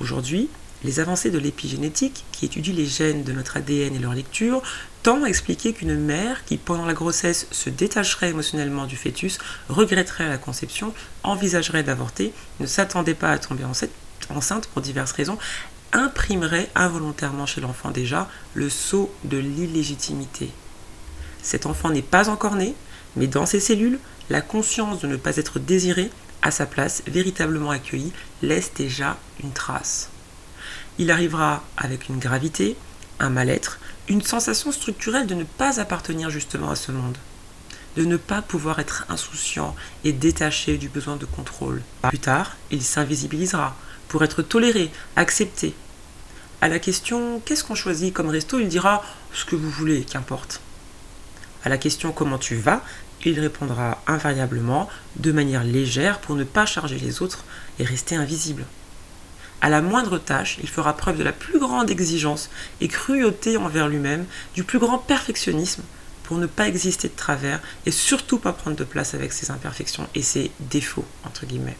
Aujourd'hui, 0.00 0.48
les 0.84 1.00
avancées 1.00 1.30
de 1.30 1.38
l'épigénétique, 1.38 2.24
qui 2.30 2.44
étudient 2.44 2.74
les 2.74 2.86
gènes 2.86 3.24
de 3.24 3.32
notre 3.32 3.56
ADN 3.56 3.96
et 3.96 3.98
leur 3.98 4.14
lecture, 4.14 4.62
tendent 5.02 5.24
à 5.24 5.28
expliquer 5.28 5.72
qu'une 5.72 5.96
mère 5.96 6.44
qui, 6.44 6.56
pendant 6.56 6.86
la 6.86 6.94
grossesse, 6.94 7.46
se 7.50 7.70
détacherait 7.70 8.30
émotionnellement 8.30 8.86
du 8.86 8.96
fœtus, 8.96 9.38
regretterait 9.68 10.28
la 10.28 10.38
conception, 10.38 10.94
envisagerait 11.22 11.82
d'avorter, 11.82 12.32
ne 12.60 12.66
s'attendait 12.66 13.14
pas 13.14 13.32
à 13.32 13.38
tomber 13.38 13.64
enceinte 13.64 14.66
pour 14.68 14.82
diverses 14.82 15.12
raisons, 15.12 15.38
imprimerait 15.92 16.70
involontairement 16.74 17.46
chez 17.46 17.60
l'enfant 17.60 17.90
déjà 17.90 18.28
le 18.54 18.68
sceau 18.68 19.12
de 19.24 19.38
l'illégitimité. 19.38 20.50
Cet 21.42 21.66
enfant 21.66 21.90
n'est 21.90 22.02
pas 22.02 22.28
encore 22.28 22.56
né, 22.56 22.74
mais 23.16 23.26
dans 23.26 23.46
ses 23.46 23.60
cellules, 23.60 23.98
la 24.30 24.40
conscience 24.40 25.00
de 25.00 25.06
ne 25.06 25.16
pas 25.16 25.36
être 25.36 25.58
désiré, 25.58 26.10
à 26.42 26.50
sa 26.50 26.66
place, 26.66 27.02
véritablement 27.06 27.70
accueilli, 27.70 28.12
laisse 28.42 28.72
déjà 28.74 29.16
une 29.42 29.52
trace. 29.52 30.10
Il 30.98 31.10
arrivera 31.10 31.64
avec 31.76 32.08
une 32.08 32.18
gravité, 32.18 32.76
un 33.18 33.30
mal-être, 33.30 33.78
une 34.08 34.22
sensation 34.22 34.70
structurelle 34.70 35.26
de 35.26 35.34
ne 35.34 35.44
pas 35.44 35.80
appartenir 35.80 36.30
justement 36.30 36.70
à 36.70 36.76
ce 36.76 36.92
monde, 36.92 37.18
de 37.96 38.04
ne 38.04 38.16
pas 38.16 38.42
pouvoir 38.42 38.78
être 38.78 39.04
insouciant 39.08 39.74
et 40.04 40.12
détaché 40.12 40.78
du 40.78 40.88
besoin 40.88 41.16
de 41.16 41.24
contrôle. 41.24 41.82
Plus 42.08 42.18
tard, 42.18 42.56
il 42.70 42.82
s'invisibilisera 42.82 43.76
pour 44.08 44.22
être 44.22 44.42
toléré, 44.42 44.90
accepté. 45.16 45.74
À 46.60 46.68
la 46.68 46.78
question 46.78 47.40
qu'est-ce 47.44 47.64
qu'on 47.64 47.74
choisit 47.74 48.14
comme 48.14 48.28
resto, 48.28 48.60
il 48.60 48.68
dira 48.68 49.02
ce 49.32 49.44
que 49.44 49.56
vous 49.56 49.70
voulez, 49.70 50.04
qu'importe. 50.04 50.60
À 51.64 51.68
la 51.68 51.78
question 51.78 52.12
comment 52.12 52.38
tu 52.38 52.56
vas, 52.56 52.82
il 53.24 53.40
répondra 53.40 54.02
invariablement 54.06 54.88
de 55.16 55.32
manière 55.32 55.64
légère 55.64 56.20
pour 56.20 56.36
ne 56.36 56.44
pas 56.44 56.66
charger 56.66 56.98
les 56.98 57.22
autres 57.22 57.44
et 57.78 57.84
rester 57.84 58.16
invisible. 58.16 58.64
À 59.64 59.70
la 59.70 59.80
moindre 59.80 60.18
tâche, 60.18 60.58
il 60.62 60.68
fera 60.68 60.94
preuve 60.94 61.16
de 61.16 61.22
la 61.22 61.32
plus 61.32 61.58
grande 61.58 61.90
exigence 61.90 62.50
et 62.82 62.88
cruauté 62.88 63.56
envers 63.56 63.88
lui-même, 63.88 64.26
du 64.54 64.62
plus 64.62 64.78
grand 64.78 64.98
perfectionnisme 64.98 65.82
pour 66.22 66.36
ne 66.36 66.44
pas 66.44 66.68
exister 66.68 67.08
de 67.08 67.16
travers 67.16 67.60
et 67.86 67.90
surtout 67.90 68.38
pas 68.38 68.52
prendre 68.52 68.76
de 68.76 68.84
place 68.84 69.14
avec 69.14 69.32
ses 69.32 69.50
imperfections 69.50 70.06
et 70.14 70.20
ses 70.20 70.50
défauts, 70.60 71.06
entre 71.24 71.46
guillemets. 71.46 71.78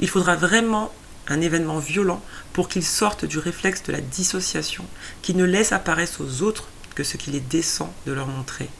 Il 0.00 0.08
faudra 0.08 0.34
vraiment 0.34 0.94
un 1.28 1.42
événement 1.42 1.78
violent 1.78 2.22
pour 2.54 2.70
qu'il 2.70 2.86
sorte 2.86 3.26
du 3.26 3.38
réflexe 3.38 3.82
de 3.82 3.92
la 3.92 4.00
dissociation, 4.00 4.86
qui 5.20 5.34
ne 5.34 5.44
laisse 5.44 5.72
apparaître 5.72 6.22
aux 6.22 6.40
autres 6.40 6.68
que 6.94 7.04
ce 7.04 7.18
qu'il 7.18 7.34
est 7.34 7.40
décent 7.40 7.92
de 8.06 8.12
leur 8.12 8.28
montrer. 8.28 8.70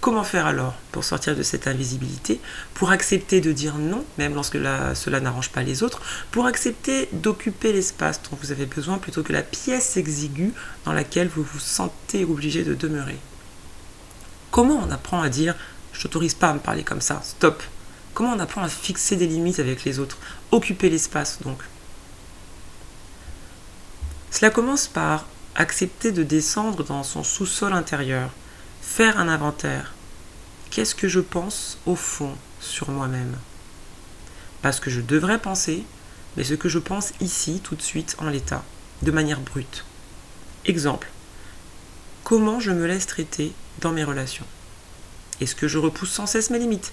Comment 0.00 0.24
faire 0.24 0.46
alors 0.46 0.74
pour 0.92 1.04
sortir 1.04 1.36
de 1.36 1.42
cette 1.42 1.66
invisibilité, 1.66 2.40
pour 2.72 2.90
accepter 2.90 3.42
de 3.42 3.52
dire 3.52 3.76
non, 3.76 4.02
même 4.16 4.34
lorsque 4.34 4.56
cela 4.56 5.20
n'arrange 5.20 5.50
pas 5.50 5.62
les 5.62 5.82
autres, 5.82 6.00
pour 6.30 6.46
accepter 6.46 7.10
d'occuper 7.12 7.70
l'espace 7.72 8.22
dont 8.22 8.38
vous 8.40 8.50
avez 8.50 8.64
besoin 8.64 8.96
plutôt 8.96 9.22
que 9.22 9.34
la 9.34 9.42
pièce 9.42 9.98
exiguë 9.98 10.54
dans 10.86 10.94
laquelle 10.94 11.28
vous 11.28 11.42
vous 11.42 11.58
sentez 11.58 12.24
obligé 12.24 12.64
de 12.64 12.74
demeurer. 12.74 13.18
Comment 14.50 14.82
on 14.82 14.90
apprend 14.90 15.20
à 15.20 15.28
dire 15.28 15.54
je 15.92 16.00
t'autorise 16.02 16.34
pas 16.34 16.48
à 16.48 16.54
me 16.54 16.60
parler 16.60 16.82
comme 16.82 17.02
ça, 17.02 17.20
stop 17.22 17.62
Comment 18.14 18.32
on 18.32 18.40
apprend 18.40 18.62
à 18.62 18.68
fixer 18.68 19.16
des 19.16 19.26
limites 19.26 19.60
avec 19.60 19.84
les 19.84 19.98
autres 19.98 20.16
Occuper 20.50 20.88
l'espace 20.88 21.42
donc? 21.42 21.58
Cela 24.30 24.50
commence 24.50 24.88
par 24.88 25.26
accepter 25.56 26.10
de 26.10 26.22
descendre 26.22 26.84
dans 26.84 27.02
son 27.02 27.22
sous-sol 27.22 27.74
intérieur, 27.74 28.30
faire 28.90 29.20
un 29.20 29.28
inventaire. 29.28 29.94
Qu'est-ce 30.70 30.96
que 30.96 31.06
je 31.06 31.20
pense 31.20 31.78
au 31.86 31.94
fond 31.94 32.34
sur 32.60 32.90
moi-même? 32.90 33.36
Pas 34.62 34.72
ce 34.72 34.80
que 34.80 34.90
je 34.90 35.00
devrais 35.00 35.38
penser, 35.38 35.84
mais 36.36 36.42
ce 36.42 36.54
que 36.54 36.68
je 36.68 36.80
pense 36.80 37.12
ici, 37.20 37.60
tout 37.62 37.76
de 37.76 37.82
suite, 37.82 38.16
en 38.18 38.28
l'état, 38.28 38.64
de 39.02 39.12
manière 39.12 39.38
brute. 39.40 39.84
Exemple. 40.66 41.08
Comment 42.24 42.58
je 42.58 42.72
me 42.72 42.84
laisse 42.84 43.06
traiter 43.06 43.52
dans 43.80 43.92
mes 43.92 44.02
relations? 44.02 44.44
Est-ce 45.40 45.54
que 45.54 45.68
je 45.68 45.78
repousse 45.78 46.10
sans 46.10 46.26
cesse 46.26 46.50
mes 46.50 46.58
limites? 46.58 46.92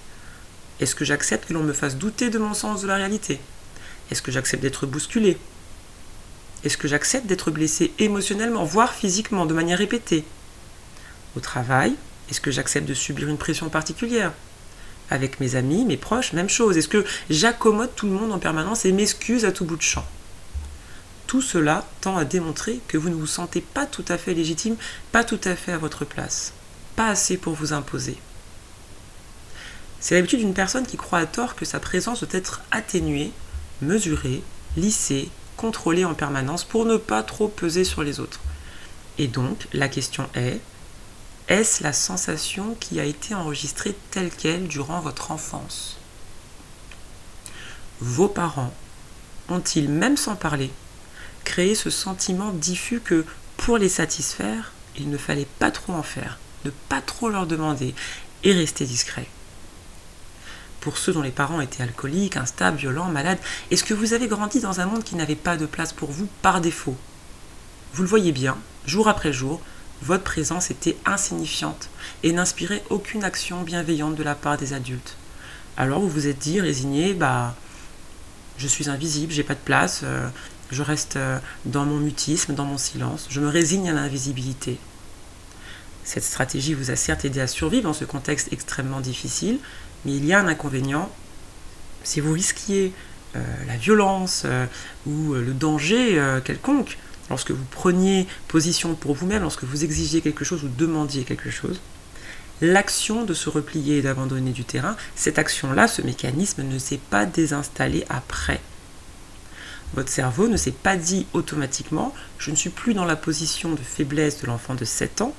Est-ce 0.78 0.94
que 0.94 1.04
j'accepte 1.04 1.48
que 1.48 1.52
l'on 1.52 1.64
me 1.64 1.72
fasse 1.72 1.96
douter 1.96 2.30
de 2.30 2.38
mon 2.38 2.54
sens 2.54 2.80
de 2.80 2.86
la 2.86 2.94
réalité? 2.94 3.40
Est-ce 4.12 4.22
que 4.22 4.30
j'accepte 4.30 4.62
d'être 4.62 4.86
bousculé? 4.86 5.36
Est-ce 6.62 6.76
que 6.76 6.86
j'accepte 6.86 7.26
d'être 7.26 7.50
blessé 7.50 7.92
émotionnellement, 7.98 8.64
voire 8.64 8.94
physiquement, 8.94 9.46
de 9.46 9.54
manière 9.54 9.78
répétée? 9.78 10.24
Au 11.36 11.40
travail, 11.40 11.94
est-ce 12.30 12.40
que 12.40 12.50
j'accepte 12.50 12.88
de 12.88 12.94
subir 12.94 13.28
une 13.28 13.38
pression 13.38 13.68
particulière? 13.68 14.32
Avec 15.10 15.40
mes 15.40 15.56
amis, 15.56 15.84
mes 15.84 15.96
proches, 15.96 16.32
même 16.32 16.48
chose. 16.48 16.76
Est-ce 16.76 16.88
que 16.88 17.04
j'accommode 17.30 17.94
tout 17.94 18.06
le 18.06 18.12
monde 18.12 18.32
en 18.32 18.38
permanence 18.38 18.84
et 18.84 18.92
m'excuse 18.92 19.44
à 19.44 19.52
tout 19.52 19.64
bout 19.64 19.76
de 19.76 19.82
champ? 19.82 20.04
Tout 21.26 21.42
cela 21.42 21.86
tend 22.00 22.16
à 22.16 22.24
démontrer 22.24 22.80
que 22.88 22.96
vous 22.96 23.10
ne 23.10 23.14
vous 23.14 23.26
sentez 23.26 23.60
pas 23.60 23.86
tout 23.86 24.04
à 24.08 24.16
fait 24.16 24.34
légitime, 24.34 24.76
pas 25.12 25.24
tout 25.24 25.40
à 25.44 25.54
fait 25.54 25.72
à 25.72 25.78
votre 25.78 26.04
place, 26.04 26.52
pas 26.96 27.08
assez 27.08 27.36
pour 27.36 27.54
vous 27.54 27.72
imposer. 27.72 28.16
C'est 30.00 30.14
l'habitude 30.14 30.38
d'une 30.38 30.54
personne 30.54 30.86
qui 30.86 30.96
croit 30.96 31.18
à 31.18 31.26
tort 31.26 31.54
que 31.54 31.64
sa 31.64 31.80
présence 31.80 32.20
doit 32.20 32.38
être 32.38 32.62
atténuée, 32.70 33.32
mesurée, 33.82 34.42
lissée, 34.76 35.28
contrôler 35.56 36.04
en 36.04 36.14
permanence 36.14 36.64
pour 36.64 36.84
ne 36.84 36.96
pas 36.96 37.22
trop 37.22 37.48
peser 37.48 37.84
sur 37.84 38.02
les 38.02 38.20
autres. 38.20 38.40
Et 39.18 39.26
donc, 39.26 39.66
la 39.72 39.88
question 39.88 40.28
est, 40.34 40.60
est-ce 41.48 41.82
la 41.82 41.92
sensation 41.94 42.76
qui 42.78 43.00
a 43.00 43.04
été 43.04 43.34
enregistrée 43.34 43.96
telle 44.10 44.30
qu'elle 44.30 44.68
durant 44.68 45.00
votre 45.00 45.30
enfance? 45.30 45.98
Vos 48.00 48.28
parents 48.28 48.72
ont-ils, 49.48 49.88
même 49.88 50.16
sans 50.16 50.36
parler, 50.36 50.70
créé 51.44 51.74
ce 51.74 51.90
sentiment 51.90 52.52
diffus 52.52 53.00
que, 53.00 53.24
pour 53.56 53.78
les 53.78 53.88
satisfaire, 53.88 54.72
il 54.96 55.08
ne 55.10 55.16
fallait 55.16 55.48
pas 55.58 55.70
trop 55.70 55.94
en 55.94 56.02
faire, 56.02 56.38
ne 56.64 56.70
pas 56.70 57.00
trop 57.00 57.30
leur 57.30 57.46
demander 57.46 57.94
et 58.44 58.52
rester 58.52 58.84
discret? 58.84 59.26
Pour 60.80 60.98
ceux 60.98 61.12
dont 61.12 61.22
les 61.22 61.30
parents 61.30 61.60
étaient 61.60 61.82
alcooliques, 61.82 62.36
instables, 62.36 62.76
violents, 62.76 63.08
malades 63.08 63.40
Est-ce 63.70 63.84
que 63.84 63.94
vous 63.94 64.12
avez 64.12 64.28
grandi 64.28 64.60
dans 64.60 64.80
un 64.80 64.86
monde 64.86 65.02
qui 65.02 65.16
n'avait 65.16 65.34
pas 65.34 65.56
de 65.56 65.66
place 65.66 65.92
pour 65.92 66.10
vous 66.10 66.28
par 66.42 66.60
défaut? 66.60 66.96
Vous 67.94 68.02
le 68.02 68.08
voyez 68.08 68.32
bien, 68.32 68.56
jour 68.86 69.08
après 69.08 69.32
jour, 69.32 69.60
votre 70.02 70.24
présence 70.24 70.70
était 70.70 70.96
insignifiante 71.04 71.88
et 72.22 72.32
n'inspirait 72.32 72.84
aucune 72.90 73.24
action 73.24 73.62
bienveillante 73.62 74.14
de 74.14 74.22
la 74.22 74.34
part 74.34 74.56
des 74.56 74.72
adultes. 74.72 75.16
Alors 75.76 76.00
vous 76.00 76.08
vous 76.08 76.26
êtes 76.26 76.38
dit, 76.38 76.60
résigné, 76.60 77.14
bah, 77.14 77.54
je 78.58 78.66
suis 78.66 78.88
invisible, 78.88 79.32
j'ai 79.32 79.42
pas 79.42 79.54
de 79.54 79.60
place, 79.60 80.00
euh, 80.04 80.28
je 80.70 80.82
reste 80.82 81.16
euh, 81.16 81.38
dans 81.64 81.84
mon 81.84 81.98
mutisme, 81.98 82.54
dans 82.54 82.64
mon 82.64 82.78
silence, 82.78 83.26
je 83.30 83.40
me 83.40 83.48
résigne 83.48 83.88
à 83.88 83.92
l'invisibilité. 83.92 84.78
Cette 86.04 86.24
stratégie 86.24 86.74
vous 86.74 86.90
a 86.90 86.96
certes 86.96 87.24
aidé 87.24 87.40
à 87.40 87.46
survivre 87.46 87.84
dans 87.84 87.92
ce 87.92 88.04
contexte 88.04 88.52
extrêmement 88.52 89.00
difficile, 89.00 89.58
mais 90.04 90.16
il 90.16 90.24
y 90.24 90.32
a 90.32 90.40
un 90.40 90.48
inconvénient. 90.48 91.10
Si 92.02 92.20
vous 92.20 92.32
risquiez 92.32 92.92
euh, 93.36 93.40
la 93.66 93.76
violence 93.76 94.46
ou 95.06 95.34
le 95.34 95.52
danger 95.52 96.18
quelconque, 96.44 96.96
lorsque 97.30 97.50
vous 97.50 97.64
preniez 97.70 98.26
position 98.48 98.94
pour 98.94 99.14
vous-même, 99.14 99.42
lorsque 99.42 99.64
vous 99.64 99.84
exigiez 99.84 100.20
quelque 100.20 100.44
chose 100.44 100.64
ou 100.64 100.68
demandiez 100.68 101.24
quelque 101.24 101.50
chose, 101.50 101.80
l'action 102.60 103.24
de 103.24 103.34
se 103.34 103.48
replier 103.48 103.98
et 103.98 104.02
d'abandonner 104.02 104.52
du 104.52 104.64
terrain, 104.64 104.96
cette 105.14 105.38
action-là, 105.38 105.88
ce 105.88 106.02
mécanisme 106.02 106.62
ne 106.62 106.78
s'est 106.78 107.00
pas 107.10 107.26
désinstallé 107.26 108.04
après. 108.08 108.60
Votre 109.94 110.10
cerveau 110.10 110.48
ne 110.48 110.56
s'est 110.56 110.72
pas 110.72 110.96
dit 110.96 111.26
automatiquement 111.32 112.14
je 112.38 112.50
ne 112.50 112.56
suis 112.56 112.70
plus 112.70 112.94
dans 112.94 113.06
la 113.06 113.16
position 113.16 113.72
de 113.72 113.80
faiblesse 113.80 114.40
de 114.42 114.46
l'enfant 114.46 114.74
de 114.74 114.84
7 114.84 115.22
ans, 115.22 115.34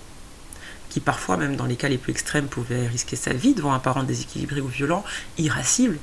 qui 0.90 1.00
parfois, 1.00 1.38
même 1.38 1.56
dans 1.56 1.66
les 1.66 1.76
cas 1.76 1.88
les 1.88 2.00
plus 2.00 2.12
extrêmes, 2.12 2.48
pouvait 2.48 2.88
risquer 2.88 3.16
sa 3.16 3.32
vie 3.34 3.54
devant 3.54 3.74
un 3.74 3.80
parent 3.80 4.04
déséquilibré 4.04 4.60
ou 4.60 4.68
violent, 4.68 5.04
irascible. 5.38 6.00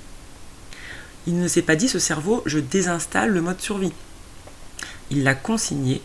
Il 1.26 1.40
ne 1.40 1.48
s'est 1.48 1.62
pas 1.62 1.74
dit 1.74 1.88
ce 1.88 1.98
cerveau, 1.98 2.42
je 2.46 2.60
désinstalle 2.60 3.32
le 3.32 3.40
mode 3.40 3.60
survie. 3.60 3.92
Il 5.10 5.22
l'a 5.22 5.34
consigné 5.34 6.02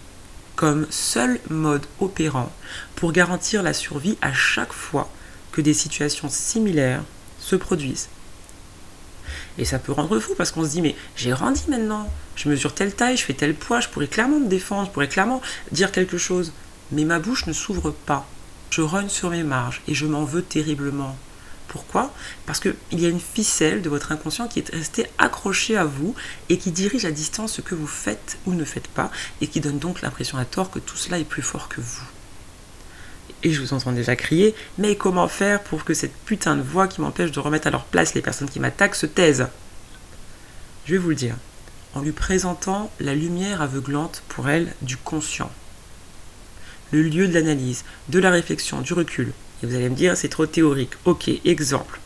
comme 0.55 0.85
seul 0.89 1.39
mode 1.49 1.85
opérant 1.99 2.51
pour 2.95 3.11
garantir 3.11 3.63
la 3.63 3.73
survie 3.73 4.17
à 4.21 4.33
chaque 4.33 4.73
fois 4.73 5.09
que 5.51 5.61
des 5.61 5.73
situations 5.73 6.29
similaires 6.29 7.03
se 7.39 7.55
produisent. 7.55 8.09
Et 9.57 9.65
ça 9.65 9.79
peut 9.79 9.91
rendre 9.91 10.19
fou 10.19 10.33
parce 10.37 10.51
qu'on 10.51 10.63
se 10.63 10.69
dit 10.69 10.81
mais 10.81 10.95
j'ai 11.15 11.31
grandi 11.31 11.63
maintenant, 11.67 12.09
je 12.35 12.49
mesure 12.49 12.73
telle 12.73 12.93
taille, 12.93 13.17
je 13.17 13.23
fais 13.23 13.33
tel 13.33 13.55
poids, 13.55 13.79
je 13.79 13.89
pourrais 13.89 14.07
clairement 14.07 14.39
me 14.39 14.47
défendre, 14.47 14.87
je 14.87 14.91
pourrais 14.91 15.07
clairement 15.07 15.41
dire 15.71 15.91
quelque 15.91 16.17
chose. 16.17 16.53
Mais 16.91 17.05
ma 17.05 17.19
bouche 17.19 17.47
ne 17.47 17.53
s'ouvre 17.53 17.91
pas. 17.91 18.27
Je 18.69 18.81
rogne 18.81 19.09
sur 19.09 19.29
mes 19.29 19.43
marges 19.43 19.81
et 19.87 19.93
je 19.93 20.05
m'en 20.05 20.23
veux 20.23 20.41
terriblement. 20.41 21.15
Pourquoi? 21.71 22.13
Parce 22.45 22.59
qu'il 22.59 22.75
y 22.91 23.05
a 23.05 23.09
une 23.09 23.21
ficelle 23.21 23.81
de 23.81 23.87
votre 23.87 24.11
inconscient 24.11 24.49
qui 24.49 24.59
est 24.59 24.75
restée 24.75 25.07
accrochée 25.17 25.77
à 25.77 25.85
vous 25.85 26.13
et 26.49 26.57
qui 26.57 26.69
dirige 26.69 27.05
à 27.05 27.11
distance 27.11 27.53
ce 27.53 27.61
que 27.61 27.75
vous 27.75 27.87
faites 27.87 28.37
ou 28.45 28.51
ne 28.51 28.65
faites 28.65 28.89
pas 28.89 29.09
et 29.39 29.47
qui 29.47 29.61
donne 29.61 29.79
donc 29.79 30.01
l'impression 30.01 30.37
à 30.37 30.43
tort 30.43 30.69
que 30.69 30.79
tout 30.79 30.97
cela 30.97 31.17
est 31.17 31.23
plus 31.23 31.41
fort 31.41 31.69
que 31.69 31.79
vous. 31.79 32.03
Et 33.43 33.53
je 33.53 33.61
vous 33.61 33.73
entends 33.73 33.93
déjà 33.93 34.17
crier, 34.17 34.53
mais 34.79 34.97
comment 34.97 35.29
faire 35.29 35.63
pour 35.63 35.85
que 35.85 35.93
cette 35.93 36.13
putain 36.25 36.57
de 36.57 36.61
voix 36.61 36.89
qui 36.89 36.99
m'empêche 36.99 37.31
de 37.31 37.39
remettre 37.39 37.67
à 37.67 37.71
leur 37.71 37.85
place 37.85 38.15
les 38.15 38.21
personnes 38.21 38.49
qui 38.49 38.59
m'attaquent 38.59 38.95
se 38.95 39.05
taise? 39.05 39.47
Je 40.85 40.91
vais 40.91 40.97
vous 40.97 41.11
le 41.11 41.15
dire, 41.15 41.37
en 41.93 42.01
lui 42.01 42.11
présentant 42.11 42.91
la 42.99 43.15
lumière 43.15 43.61
aveuglante 43.61 44.23
pour 44.27 44.49
elle 44.49 44.73
du 44.81 44.97
conscient, 44.97 45.49
le 46.91 47.01
lieu 47.01 47.29
de 47.29 47.33
l'analyse, 47.33 47.85
de 48.09 48.19
la 48.19 48.29
réflexion, 48.29 48.81
du 48.81 48.91
recul, 48.91 49.31
et 49.61 49.65
vous 49.65 49.75
allez 49.75 49.89
me 49.89 49.95
dire, 49.95 50.17
c'est 50.17 50.29
trop 50.29 50.45
théorique. 50.45 50.93
Ok, 51.05 51.29
exemple. 51.45 51.99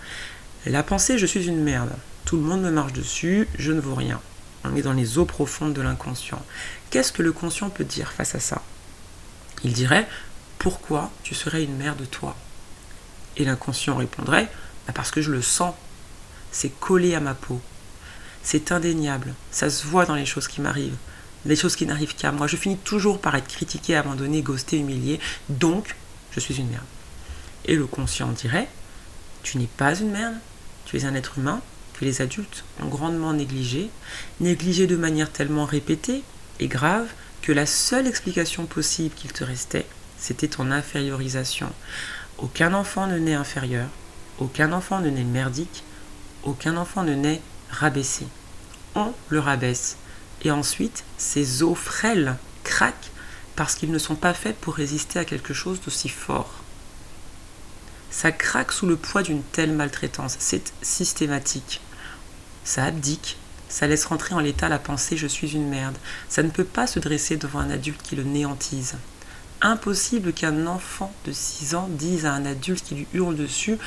La 0.65 0.83
pensée, 0.83 1.17
je 1.17 1.25
suis 1.25 1.47
une 1.47 1.63
merde. 1.63 1.91
Tout 2.25 2.37
le 2.37 2.43
monde 2.43 2.61
me 2.61 2.71
marche 2.71 2.93
dessus, 2.93 3.47
je 3.57 3.71
ne 3.71 3.79
vaux 3.79 3.95
rien. 3.95 4.19
On 4.63 4.75
est 4.75 4.81
dans 4.81 4.93
les 4.93 5.17
eaux 5.17 5.25
profondes 5.25 5.73
de 5.73 5.81
l'inconscient. 5.81 6.43
Qu'est-ce 6.89 7.11
que 7.11 7.21
le 7.21 7.31
conscient 7.31 7.69
peut 7.69 7.83
dire 7.83 8.11
face 8.11 8.35
à 8.35 8.39
ça? 8.39 8.61
Il 9.63 9.73
dirait, 9.73 10.07
pourquoi 10.57 11.11
tu 11.23 11.35
serais 11.35 11.63
une 11.63 11.77
merde 11.77 12.09
toi? 12.09 12.35
Et 13.37 13.45
l'inconscient 13.45 13.95
répondrait, 13.95 14.49
bah, 14.87 14.93
parce 14.93 15.11
que 15.11 15.21
je 15.21 15.31
le 15.31 15.41
sens. 15.41 15.75
C'est 16.51 16.71
collé 16.79 17.15
à 17.15 17.19
ma 17.19 17.35
peau. 17.35 17.61
C'est 18.41 18.71
indéniable. 18.71 19.33
Ça 19.51 19.69
se 19.69 19.85
voit 19.85 20.05
dans 20.05 20.15
les 20.15 20.25
choses 20.25 20.47
qui 20.47 20.61
m'arrivent. 20.61 20.95
Les 21.45 21.55
choses 21.55 21.75
qui 21.75 21.85
n'arrivent 21.85 22.15
qu'à 22.15 22.31
moi. 22.31 22.47
Je 22.47 22.57
finis 22.57 22.77
toujours 22.77 23.19
par 23.21 23.35
être 23.35 23.47
critiqué, 23.47 23.95
abandonné, 23.95 24.41
ghosté, 24.41 24.77
humilié. 24.77 25.19
Donc, 25.49 25.95
je 26.31 26.39
suis 26.39 26.55
une 26.55 26.69
merde. 26.69 26.85
Et 27.65 27.75
le 27.75 27.87
conscient 27.87 28.29
dirait, 28.29 28.69
tu 29.43 29.57
n'es 29.57 29.67
pas 29.77 29.95
une 29.95 30.11
merde, 30.11 30.35
tu 30.85 30.97
es 30.97 31.05
un 31.05 31.15
être 31.15 31.39
humain 31.39 31.61
que 31.93 32.05
les 32.05 32.21
adultes 32.21 32.63
ont 32.81 32.87
grandement 32.87 33.33
négligé, 33.33 33.89
négligé 34.39 34.85
de 34.85 34.95
manière 34.95 35.31
tellement 35.31 35.65
répétée 35.65 36.23
et 36.59 36.67
grave 36.67 37.07
que 37.41 37.51
la 37.51 37.65
seule 37.65 38.07
explication 38.07 38.65
possible 38.65 39.15
qu'il 39.15 39.31
te 39.31 39.43
restait, 39.43 39.85
c'était 40.17 40.47
ton 40.47 40.71
infériorisation. 40.71 41.71
Aucun 42.37 42.73
enfant 42.73 43.07
ne 43.07 43.17
naît 43.17 43.33
inférieur, 43.33 43.87
aucun 44.39 44.73
enfant 44.73 44.99
ne 44.99 45.09
naît 45.09 45.23
merdique, 45.23 45.83
aucun 46.43 46.77
enfant 46.77 47.03
ne 47.03 47.15
naît 47.15 47.41
rabaissé. 47.69 48.27
On 48.93 49.13
le 49.29 49.39
rabaisse. 49.39 49.97
Et 50.43 50.51
ensuite, 50.51 51.03
ses 51.17 51.63
os 51.63 51.77
frêles 51.77 52.35
craquent 52.63 53.11
parce 53.55 53.75
qu'ils 53.75 53.91
ne 53.91 53.97
sont 53.97 54.15
pas 54.15 54.33
faits 54.33 54.57
pour 54.57 54.75
résister 54.75 55.17
à 55.17 55.25
quelque 55.25 55.53
chose 55.53 55.79
d'aussi 55.81 56.09
fort 56.09 56.64
ça 58.11 58.31
craque 58.31 58.71
sous 58.71 58.85
le 58.85 58.95
poids 58.95 59.23
d'une 59.23 59.43
telle 59.43 59.71
maltraitance. 59.71 60.37
C'est 60.39 60.73
systématique. 60.81 61.81
Ça 62.63 62.85
abdique. 62.85 63.37
Ça 63.67 63.87
laisse 63.87 64.05
rentrer 64.05 64.35
en 64.35 64.39
l'état 64.39 64.69
la 64.69 64.79
pensée 64.79 65.17
je 65.17 65.27
suis 65.27 65.53
une 65.53 65.67
merde. 65.67 65.97
Ça 66.29 66.43
ne 66.43 66.49
peut 66.49 66.63
pas 66.63 66.87
se 66.87 66.99
dresser 66.99 67.37
devant 67.37 67.59
un 67.59 67.69
adulte 67.69 68.01
qui 68.01 68.15
le 68.15 68.23
néantise. 68.23 68.95
Impossible 69.61 70.33
qu'un 70.33 70.67
enfant 70.67 71.13
de 71.25 71.31
6 71.31 71.75
ans 71.75 71.89
dise 71.89 72.25
à 72.25 72.33
un 72.33 72.45
adulte 72.45 72.83
qui 72.83 72.95
lui 72.95 73.07
hurle 73.13 73.35
dessus 73.35 73.77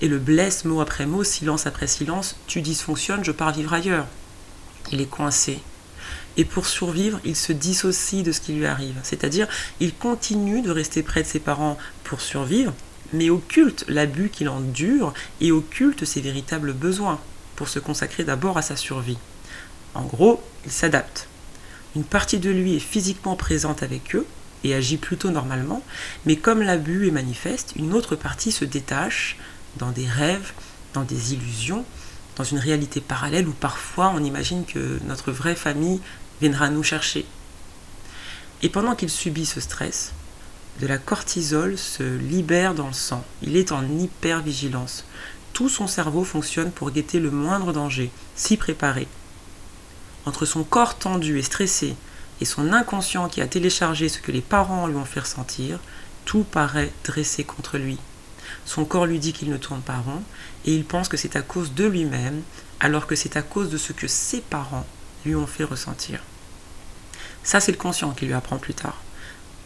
et 0.00 0.08
le 0.08 0.18
blesse 0.18 0.64
mot 0.64 0.80
après 0.80 1.06
mot, 1.06 1.22
silence 1.22 1.66
après 1.66 1.86
silence, 1.86 2.36
tu 2.46 2.60
dysfonctionnes, 2.60 3.24
je 3.24 3.32
pars 3.32 3.52
vivre 3.52 3.72
ailleurs. 3.72 4.06
Il 4.90 5.00
est 5.00 5.06
coincé. 5.06 5.60
Et 6.36 6.44
pour 6.44 6.66
survivre, 6.66 7.20
il 7.24 7.36
se 7.36 7.52
dissocie 7.52 8.22
de 8.22 8.32
ce 8.32 8.40
qui 8.40 8.52
lui 8.52 8.66
arrive. 8.66 8.96
C'est-à-dire, 9.02 9.48
il 9.80 9.94
continue 9.94 10.62
de 10.62 10.70
rester 10.70 11.02
près 11.02 11.22
de 11.22 11.28
ses 11.28 11.40
parents 11.40 11.76
pour 12.04 12.20
survivre, 12.20 12.72
mais 13.12 13.30
occulte 13.30 13.84
l'abus 13.88 14.28
qu'il 14.28 14.48
endure 14.48 15.14
et 15.40 15.52
occulte 15.52 16.04
ses 16.04 16.20
véritables 16.20 16.72
besoins 16.72 17.20
pour 17.56 17.68
se 17.68 17.78
consacrer 17.78 18.24
d'abord 18.24 18.58
à 18.58 18.62
sa 18.62 18.76
survie. 18.76 19.18
En 19.94 20.02
gros, 20.02 20.42
il 20.64 20.70
s'adapte. 20.70 21.28
Une 21.96 22.04
partie 22.04 22.38
de 22.38 22.50
lui 22.50 22.76
est 22.76 22.80
physiquement 22.80 23.36
présente 23.36 23.82
avec 23.82 24.14
eux 24.14 24.26
et 24.64 24.74
agit 24.74 24.96
plutôt 24.96 25.30
normalement, 25.30 25.82
mais 26.26 26.36
comme 26.36 26.62
l'abus 26.62 27.08
est 27.08 27.12
manifeste, 27.12 27.72
une 27.76 27.94
autre 27.94 28.16
partie 28.16 28.52
se 28.52 28.64
détache 28.64 29.36
dans 29.76 29.90
des 29.90 30.06
rêves, 30.06 30.52
dans 30.94 31.02
des 31.02 31.34
illusions, 31.34 31.84
dans 32.36 32.44
une 32.44 32.58
réalité 32.58 33.00
parallèle 33.00 33.48
où 33.48 33.52
parfois 33.52 34.12
on 34.14 34.22
imagine 34.22 34.64
que 34.64 35.00
notre 35.06 35.32
vraie 35.32 35.56
famille 35.56 36.00
viendra 36.40 36.70
nous 36.70 36.82
chercher. 36.82 37.26
Et 38.62 38.68
pendant 38.68 38.94
qu'il 38.94 39.10
subit 39.10 39.46
ce 39.46 39.60
stress, 39.60 40.12
de 40.80 40.86
la 40.86 40.98
cortisol 40.98 41.76
se 41.76 42.02
libère 42.02 42.74
dans 42.74 42.86
le 42.86 42.92
sang. 42.92 43.24
Il 43.42 43.56
est 43.56 43.72
en 43.72 43.84
hypervigilance. 43.98 45.04
Tout 45.52 45.68
son 45.68 45.86
cerveau 45.86 46.24
fonctionne 46.24 46.70
pour 46.70 46.90
guetter 46.90 47.18
le 47.18 47.30
moindre 47.30 47.72
danger, 47.72 48.10
s'y 48.36 48.56
préparer. 48.56 49.08
Entre 50.24 50.46
son 50.46 50.62
corps 50.62 50.96
tendu 50.96 51.38
et 51.38 51.42
stressé 51.42 51.96
et 52.40 52.44
son 52.44 52.72
inconscient 52.72 53.28
qui 53.28 53.40
a 53.40 53.48
téléchargé 53.48 54.08
ce 54.08 54.20
que 54.20 54.30
les 54.30 54.40
parents 54.40 54.86
lui 54.86 54.96
ont 54.96 55.04
fait 55.04 55.20
ressentir, 55.20 55.80
tout 56.24 56.44
paraît 56.44 56.92
dressé 57.02 57.42
contre 57.42 57.78
lui. 57.78 57.98
Son 58.64 58.84
corps 58.84 59.06
lui 59.06 59.18
dit 59.18 59.32
qu'il 59.32 59.50
ne 59.50 59.56
tourne 59.56 59.80
pas 59.80 59.98
rond 59.98 60.22
et 60.64 60.74
il 60.74 60.84
pense 60.84 61.08
que 61.08 61.16
c'est 61.16 61.34
à 61.34 61.42
cause 61.42 61.74
de 61.74 61.86
lui-même 61.86 62.42
alors 62.78 63.08
que 63.08 63.16
c'est 63.16 63.36
à 63.36 63.42
cause 63.42 63.70
de 63.70 63.78
ce 63.78 63.92
que 63.92 64.06
ses 64.06 64.40
parents 64.40 64.86
lui 65.24 65.34
ont 65.34 65.46
fait 65.46 65.64
ressentir. 65.64 66.20
Ça, 67.42 67.58
c'est 67.58 67.72
le 67.72 67.78
conscient 67.78 68.12
qui 68.12 68.26
lui 68.26 68.34
apprend 68.34 68.58
plus 68.58 68.74
tard 68.74 69.02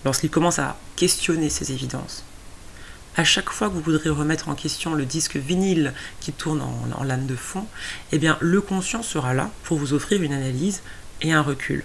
lorsqu'il 0.04 0.30
commence 0.30 0.58
à 0.58 0.76
questionner 0.96 1.50
ces 1.50 1.72
évidences. 1.72 2.24
À 3.16 3.24
chaque 3.24 3.50
fois 3.50 3.68
que 3.68 3.74
vous 3.74 3.82
voudrez 3.82 4.08
remettre 4.08 4.48
en 4.48 4.54
question 4.54 4.94
le 4.94 5.04
disque 5.04 5.36
vinyle 5.36 5.92
qui 6.20 6.32
tourne 6.32 6.62
en, 6.62 7.04
lame 7.04 7.26
de 7.26 7.36
fond, 7.36 7.66
eh 8.10 8.18
bien 8.18 8.38
le 8.40 8.60
conscient 8.62 9.02
sera 9.02 9.34
là 9.34 9.50
pour 9.64 9.76
vous 9.76 9.92
offrir 9.92 10.22
une 10.22 10.32
analyse 10.32 10.80
et 11.20 11.32
un 11.32 11.42
recul. 11.42 11.84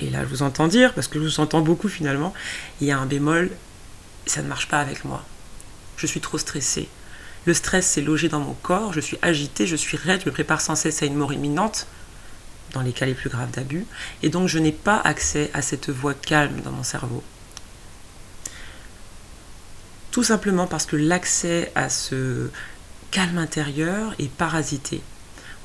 Et 0.00 0.10
là, 0.10 0.20
je 0.22 0.26
vous 0.26 0.42
entends 0.42 0.68
dire, 0.68 0.94
parce 0.94 1.08
que 1.08 1.18
je 1.18 1.24
vous 1.24 1.40
entends 1.40 1.60
beaucoup 1.60 1.88
finalement, 1.88 2.32
il 2.80 2.86
y 2.86 2.92
a 2.92 2.98
un 2.98 3.06
bémol, 3.06 3.50
ça 4.26 4.42
ne 4.42 4.48
marche 4.48 4.68
pas 4.68 4.78
avec 4.78 5.04
moi. 5.04 5.24
Je 5.96 6.06
suis 6.06 6.20
trop 6.20 6.38
stressé. 6.38 6.88
Le 7.44 7.54
stress 7.54 7.86
s'est 7.86 8.00
logé 8.00 8.28
dans 8.28 8.40
mon 8.40 8.54
corps, 8.54 8.92
je 8.92 9.00
suis 9.00 9.18
agité, 9.22 9.66
je 9.66 9.76
suis 9.76 9.96
raide, 9.96 10.20
je 10.20 10.26
me 10.26 10.32
prépare 10.32 10.60
sans 10.60 10.76
cesse 10.76 11.02
à 11.02 11.06
une 11.06 11.16
mort 11.16 11.32
imminente 11.32 11.88
dans 12.72 12.82
les 12.82 12.92
cas 12.92 13.06
les 13.06 13.14
plus 13.14 13.30
graves 13.30 13.50
d'abus, 13.50 13.86
et 14.22 14.28
donc 14.28 14.48
je 14.48 14.58
n'ai 14.58 14.72
pas 14.72 14.98
accès 14.98 15.50
à 15.54 15.62
cette 15.62 15.90
voix 15.90 16.14
calme 16.14 16.60
dans 16.62 16.72
mon 16.72 16.82
cerveau. 16.82 17.22
Tout 20.10 20.22
simplement 20.22 20.66
parce 20.66 20.86
que 20.86 20.96
l'accès 20.96 21.72
à 21.74 21.88
ce 21.88 22.50
calme 23.10 23.38
intérieur 23.38 24.14
est 24.18 24.30
parasité. 24.30 25.02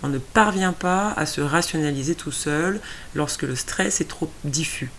On 0.03 0.09
ne 0.09 0.19
parvient 0.19 0.73
pas 0.73 1.11
à 1.17 1.25
se 1.25 1.41
rationaliser 1.41 2.15
tout 2.15 2.31
seul 2.31 2.79
lorsque 3.15 3.43
le 3.43 3.55
stress 3.55 3.99
est 3.99 4.07
trop 4.07 4.31
diffus. 4.43 4.91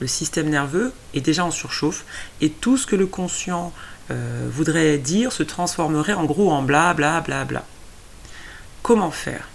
Le 0.00 0.06
système 0.06 0.48
nerveux 0.48 0.92
est 1.12 1.20
déjà 1.20 1.44
en 1.44 1.50
surchauffe 1.50 2.04
et 2.40 2.50
tout 2.50 2.76
ce 2.76 2.86
que 2.86 2.94
le 2.96 3.06
conscient 3.06 3.72
euh, 4.10 4.48
voudrait 4.50 4.96
dire 4.98 5.32
se 5.32 5.42
transformerait 5.42 6.14
en 6.14 6.24
gros 6.24 6.52
en 6.52 6.62
bla. 6.62 6.94
Comment 8.82 9.10
faire? 9.10 9.48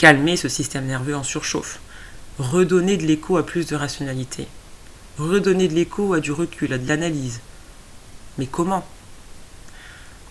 Calmer 0.00 0.38
ce 0.38 0.48
système 0.48 0.86
nerveux 0.86 1.14
en 1.14 1.22
surchauffe, 1.22 1.78
redonner 2.38 2.96
de 2.96 3.04
l'écho 3.04 3.36
à 3.36 3.44
plus 3.44 3.66
de 3.66 3.76
rationalité, 3.76 4.46
redonner 5.18 5.68
de 5.68 5.74
l'écho 5.74 6.14
à 6.14 6.20
du 6.20 6.32
recul, 6.32 6.72
à 6.72 6.78
de 6.78 6.88
l'analyse. 6.88 7.40
Mais 8.38 8.46
comment? 8.46 8.86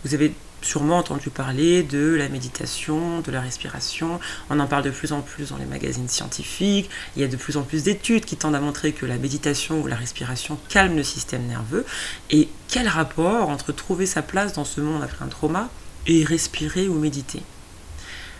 Vous 0.03 0.15
avez 0.15 0.34
sûrement 0.63 0.97
entendu 0.97 1.29
parler 1.29 1.84
de 1.84 2.15
la 2.15 2.29
méditation, 2.29 3.21
de 3.21 3.32
la 3.32 3.41
respiration. 3.41 4.19
On 4.49 4.60
en 4.60 4.65
parle 4.65 4.86
de 4.86 4.89
plus 4.89 5.13
en 5.13 5.21
plus 5.21 5.49
dans 5.49 5.58
les 5.58 5.65
magazines 5.65 6.10
scientifiques. 6.10 6.89
Il 7.15 7.21
y 7.21 7.25
a 7.25 7.27
de 7.27 7.38
plus 7.38 7.55
en 7.55 7.62
plus 7.62 7.84
d'études 7.84 8.25
qui 8.25 8.38
tendent 8.38 8.55
à 8.55 8.62
montrer 8.62 8.91
que 8.91 9.05
la 9.05 9.19
méditation 9.19 9.82
ou 9.82 9.86
la 9.86 9.97
respiration 9.97 10.58
calme 10.69 10.95
le 10.95 11.03
système 11.03 11.45
nerveux. 11.45 11.86
Et 12.32 12.49
quel 12.69 12.88
rapport 12.88 13.49
entre 13.49 13.71
trouver 13.71 14.08
sa 14.08 14.23
place 14.23 14.53
dans 14.53 14.65
ce 14.65 14.82
monde 14.82 15.03
après 15.03 15.23
un 15.23 15.27
trauma 15.27 15.69
et 16.08 16.23
respirer 16.23 16.88
ou 16.88 16.95
méditer? 16.95 17.43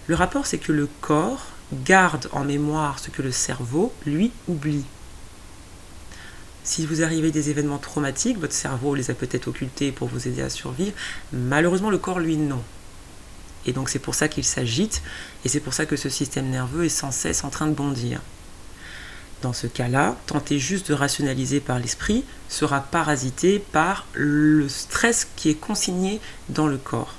Le 0.10 0.16
rapport, 0.16 0.48
c'est 0.48 0.58
que 0.58 0.72
le 0.72 0.90
corps 1.02 1.46
garde 1.86 2.30
en 2.32 2.44
mémoire 2.44 2.98
ce 2.98 3.12
que 3.12 3.22
le 3.22 3.32
cerveau, 3.32 3.94
lui, 4.08 4.32
oublie. 4.48 4.84
Si 6.64 6.88
vous 6.88 7.04
arrivez 7.04 7.30
des 7.30 7.52
événements 7.52 7.78
traumatiques, 7.78 8.40
votre 8.40 8.56
cerveau 8.56 8.96
les 8.96 9.12
a 9.12 9.14
peut-être 9.14 9.50
occultés 9.50 9.92
pour 9.92 10.08
vous 10.08 10.28
aider 10.28 10.42
à 10.42 10.50
survivre. 10.50 10.94
Malheureusement, 11.32 11.92
le 11.92 12.00
corps, 12.00 12.20
lui, 12.20 12.38
non. 12.38 12.64
Et 13.68 13.72
donc 13.72 13.90
c'est 13.90 14.00
pour 14.00 14.16
ça 14.16 14.28
qu'il 14.28 14.44
s'agite, 14.44 15.04
et 15.46 15.50
c'est 15.50 15.60
pour 15.60 15.76
ça 15.76 15.86
que 15.86 15.96
ce 15.96 16.10
système 16.10 16.50
nerveux 16.50 16.86
est 16.86 16.90
sans 16.90 17.12
cesse 17.12 17.44
en 17.44 17.52
train 17.52 17.68
de 17.68 17.76
bondir. 17.76 18.20
Dans 19.44 19.54
ce 19.54 19.68
cas-là, 19.68 20.16
tenter 20.26 20.58
juste 20.58 20.90
de 20.90 20.96
rationaliser 20.96 21.60
par 21.60 21.78
l'esprit 21.78 22.26
sera 22.48 22.80
parasité 22.80 23.60
par 23.60 24.08
le 24.14 24.68
stress 24.70 25.28
qui 25.36 25.50
est 25.50 25.60
consigné 25.60 26.20
dans 26.50 26.66
le 26.66 26.78
corps. 26.78 27.19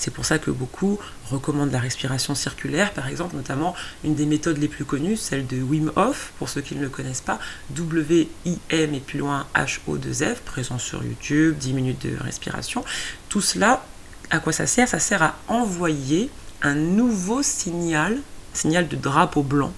C'est 0.00 0.10
pour 0.10 0.24
ça 0.24 0.38
que 0.38 0.50
beaucoup 0.50 0.98
recommandent 1.30 1.72
la 1.72 1.78
respiration 1.78 2.34
circulaire, 2.34 2.94
par 2.94 3.06
exemple, 3.06 3.36
notamment 3.36 3.74
une 4.02 4.14
des 4.14 4.24
méthodes 4.24 4.56
les 4.56 4.66
plus 4.66 4.86
connues, 4.86 5.14
celle 5.14 5.46
de 5.46 5.60
Wim 5.60 5.92
Hof, 5.94 6.32
pour 6.38 6.48
ceux 6.48 6.62
qui 6.62 6.74
ne 6.74 6.80
le 6.80 6.88
connaissent 6.88 7.20
pas, 7.20 7.38
W-I-M 7.68 8.94
et 8.94 9.00
plus 9.00 9.18
loin 9.18 9.46
H-O-2-F, 9.54 10.36
présent 10.46 10.78
sur 10.78 11.04
YouTube, 11.04 11.58
10 11.58 11.74
minutes 11.74 12.06
de 12.06 12.16
respiration. 12.16 12.82
Tout 13.28 13.42
cela, 13.42 13.84
à 14.30 14.38
quoi 14.38 14.54
ça 14.54 14.66
sert? 14.66 14.88
Ça 14.88 14.98
sert 14.98 15.22
à 15.22 15.36
envoyer 15.48 16.30
un 16.62 16.74
nouveau 16.74 17.42
signal, 17.42 18.16
signal 18.54 18.88
de 18.88 18.96
drapeau 18.96 19.42
blanc, 19.42 19.74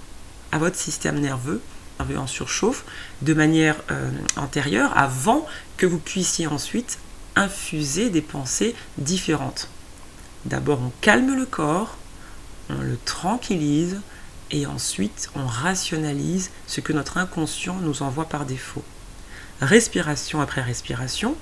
à 0.53 0.59
votre 0.59 0.77
système 0.77 1.19
nerveux, 1.19 1.61
nerveux 1.99 2.19
en 2.19 2.29
surchauffe, 2.29 2.85
de 3.23 3.35
manière 3.35 3.75
euh, 3.91 4.09
antérieure, 4.37 4.97
avant 4.97 5.45
que 5.77 5.87
vous 5.87 5.99
puissiez 5.99 6.47
ensuite 6.47 6.99
infuser 7.35 8.09
des 8.09 8.23
pensées 8.23 8.77
différentes. 8.99 9.69
D'abord, 10.45 10.81
on 10.81 10.93
calme 11.01 11.35
le 11.35 11.47
corps, 11.47 11.97
on 12.69 12.81
le 12.81 12.99
tranquillise 13.05 14.01
et 14.51 14.67
ensuite 14.67 15.31
on 15.35 15.47
rationalise 15.47 16.51
ce 16.67 16.81
que 16.81 16.93
notre 16.93 17.19
inconscient 17.19 17.77
nous 17.81 18.03
envoie 18.03 18.29
par 18.29 18.45
défaut. 18.45 18.85
Respiration 19.61 20.41
après 20.41 20.61
respiration, 20.61 21.37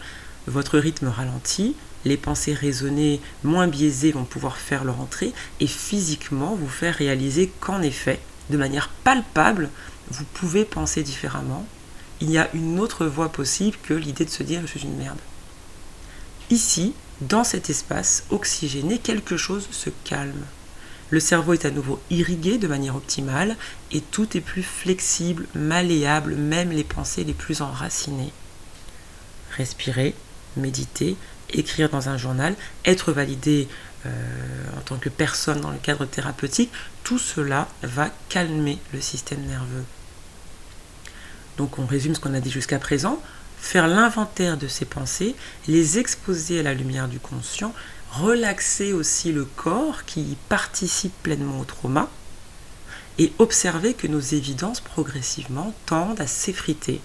votre 0.47 0.79
rythme 0.79 1.09
ralentit, 1.09 1.75
les 2.05 2.17
pensées 2.17 2.55
raisonnées 2.55 3.21
moins 3.45 3.67
biaisées 3.67 4.13
vont 4.13 4.25
pouvoir 4.25 4.57
faire 4.57 4.85
leur 4.85 5.01
entrée 5.01 5.33
et 5.61 5.67
physiquement 5.67 6.55
vous 6.55 6.69
faire 6.69 6.95
réaliser 6.95 7.53
qu'en 7.61 7.83
effet, 7.83 8.21
de 8.49 8.57
manière 8.57 8.89
palpable, 9.05 9.71
vous 10.11 10.25
pouvez 10.35 10.65
penser 10.65 11.03
différemment. 11.03 11.67
Il 12.21 12.31
y 12.31 12.39
a 12.39 12.49
une 12.55 12.81
autre 12.81 13.07
voie 13.07 13.31
possible 13.31 13.79
que 13.83 13.95
l'idée 13.95 14.25
de 14.25 14.31
se 14.31 14.43
dire 14.43 14.63
je 14.63 14.67
suis 14.67 14.83
une 14.83 14.97
merde. 14.97 15.19
Ici, 16.51 16.95
dans 17.20 17.44
cet 17.44 17.70
espace 17.70 18.24
oxygéné, 18.30 18.98
quelque 18.98 19.37
chose 19.37 19.68
se 19.70 19.90
calme. 20.04 20.44
Le 21.11 21.20
cerveau 21.20 21.52
est 21.52 21.64
à 21.64 21.70
nouveau 21.70 22.00
irrigué 22.11 22.56
de 22.56 22.68
manière 22.68 22.96
optimale 22.96 23.56
et 23.90 24.00
tout 24.00 24.37
est 24.37 24.40
plus 24.40 24.62
flexible, 24.62 25.46
malléable, 25.54 26.37
même 26.37 26.70
les 26.70 26.85
pensées 26.85 27.24
les 27.24 27.35
plus 27.35 27.62
enracinées. 27.62 28.33
Respirer, 29.56 30.14
méditer, 30.56 31.16
écrire 31.52 31.90
dans 31.90 32.09
un 32.09 32.16
journal, 32.16 32.54
être 32.85 33.12
validé 33.12 33.68
euh, 34.06 34.11
en 34.78 34.80
tant 34.83 34.96
que 34.96 35.09
personne 35.09 35.61
dans 35.61 35.72
le 35.72 35.78
cadre 35.78 36.06
thérapeutique, 36.06 36.70
tout 37.02 37.18
cela 37.18 37.68
va 37.83 38.11
calmer 38.28 38.78
le 38.92 39.00
système 39.00 39.42
nerveux. 39.42 39.85
Donc 41.59 41.78
on 41.78 41.87
résume 41.87 42.14
ce 42.14 42.20
qu'on 42.20 42.35
a 42.35 42.40
dit 42.40 42.50
jusqu'à 42.50 42.78
présent 42.78 43.20
faire 43.61 43.88
l'inventaire 43.88 44.57
de 44.57 44.68
ses 44.68 44.85
pensées, 44.85 45.35
les 45.68 45.99
exposer 45.99 46.61
à 46.61 46.62
la 46.62 46.75
lumière 46.75 47.09
du 47.09 47.20
conscient, 47.20 47.73
relaxer 48.12 48.92
aussi 48.92 49.33
le 49.33 49.44
corps 49.44 50.05
qui 50.05 50.37
participe 50.49 51.12
pleinement 51.23 51.61
au 51.61 51.64
trauma, 51.64 52.09
et 53.18 53.33
observer 53.38 53.92
que 53.92 54.07
nos 54.07 54.20
évidences 54.20 54.81
progressivement 54.81 55.75
tendent 55.85 56.20
à 56.20 56.27
s'effriter. 56.27 57.01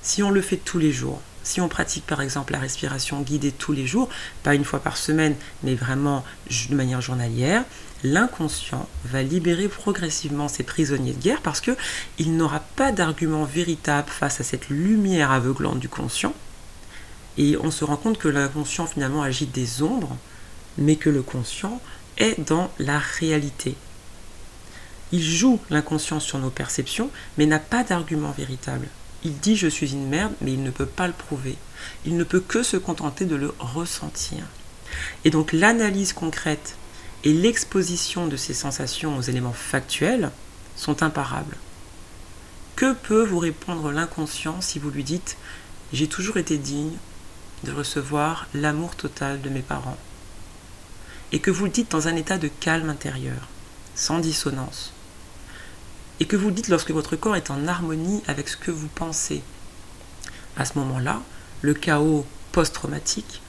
Si 0.00 0.22
on 0.22 0.30
le 0.30 0.40
fait 0.40 0.58
tous 0.58 0.78
les 0.78 0.92
jours, 0.92 1.20
si 1.42 1.60
on 1.60 1.68
pratique 1.68 2.06
par 2.06 2.20
exemple 2.20 2.52
la 2.52 2.60
respiration 2.60 3.20
guidée 3.22 3.50
tous 3.50 3.72
les 3.72 3.86
jours, 3.86 4.08
pas 4.42 4.54
une 4.54 4.64
fois 4.64 4.80
par 4.80 4.96
semaine, 4.96 5.34
mais 5.62 5.74
vraiment 5.74 6.24
de 6.70 6.74
manière 6.74 7.00
journalière, 7.00 7.64
l'inconscient 8.04 8.88
va 9.04 9.22
libérer 9.22 9.68
progressivement 9.68 10.48
ses 10.48 10.62
prisonniers 10.62 11.12
de 11.12 11.22
guerre 11.22 11.42
parce 11.42 11.60
qu'il 11.60 12.36
n'aura 12.36 12.60
pas 12.60 12.92
d'argument 12.92 13.44
véritable 13.44 14.08
face 14.08 14.40
à 14.40 14.44
cette 14.44 14.68
lumière 14.68 15.30
aveuglante 15.30 15.80
du 15.80 15.88
conscient. 15.88 16.34
Et 17.36 17.56
on 17.60 17.70
se 17.70 17.84
rend 17.84 17.96
compte 17.96 18.18
que 18.18 18.28
l'inconscient 18.28 18.86
finalement 18.86 19.22
agite 19.22 19.52
des 19.52 19.82
ombres, 19.82 20.16
mais 20.76 20.96
que 20.96 21.10
le 21.10 21.22
conscient 21.22 21.80
est 22.16 22.40
dans 22.40 22.70
la 22.78 22.98
réalité. 22.98 23.76
Il 25.12 25.22
joue 25.22 25.58
l'inconscient 25.70 26.20
sur 26.20 26.38
nos 26.38 26.50
perceptions, 26.50 27.10
mais 27.36 27.46
n'a 27.46 27.58
pas 27.58 27.84
d'argument 27.84 28.34
véritable. 28.36 28.88
Il 29.24 29.38
dit 29.38 29.56
je 29.56 29.68
suis 29.68 29.92
une 29.92 30.08
merde, 30.08 30.34
mais 30.40 30.52
il 30.52 30.62
ne 30.62 30.70
peut 30.70 30.86
pas 30.86 31.06
le 31.06 31.12
prouver. 31.12 31.56
Il 32.04 32.16
ne 32.16 32.24
peut 32.24 32.40
que 32.40 32.62
se 32.62 32.76
contenter 32.76 33.24
de 33.24 33.36
le 33.36 33.54
ressentir. 33.58 34.44
Et 35.24 35.30
donc 35.30 35.52
l'analyse 35.52 36.12
concrète 36.12 36.76
et 37.24 37.32
l'exposition 37.32 38.26
de 38.26 38.36
ces 38.36 38.54
sensations 38.54 39.16
aux 39.16 39.22
éléments 39.22 39.52
factuels 39.52 40.30
sont 40.76 41.02
imparables. 41.02 41.56
Que 42.76 42.94
peut 42.94 43.24
vous 43.24 43.40
répondre 43.40 43.90
l'inconscient 43.90 44.60
si 44.60 44.78
vous 44.78 44.90
lui 44.90 45.04
dites 45.04 45.36
J'ai 45.92 46.06
toujours 46.06 46.36
été 46.36 46.58
digne 46.58 46.96
de 47.64 47.72
recevoir 47.72 48.46
l'amour 48.54 48.94
total 48.94 49.40
de 49.40 49.48
mes 49.48 49.62
parents 49.62 49.98
et 51.32 51.40
que 51.40 51.50
vous 51.50 51.64
le 51.64 51.70
dites 51.70 51.90
dans 51.90 52.08
un 52.08 52.16
état 52.16 52.38
de 52.38 52.48
calme 52.48 52.88
intérieur, 52.88 53.48
sans 53.94 54.18
dissonance, 54.18 54.92
et 56.20 56.26
que 56.26 56.36
vous 56.36 56.48
le 56.48 56.54
dites 56.54 56.68
lorsque 56.68 56.90
votre 56.90 57.16
corps 57.16 57.36
est 57.36 57.50
en 57.50 57.66
harmonie 57.68 58.22
avec 58.26 58.48
ce 58.48 58.56
que 58.56 58.70
vous 58.70 58.88
pensez. 58.88 59.42
À 60.56 60.64
ce 60.64 60.78
moment-là, 60.78 61.20
le 61.60 61.74
chaos 61.74 62.26
post-traumatique 62.52 63.42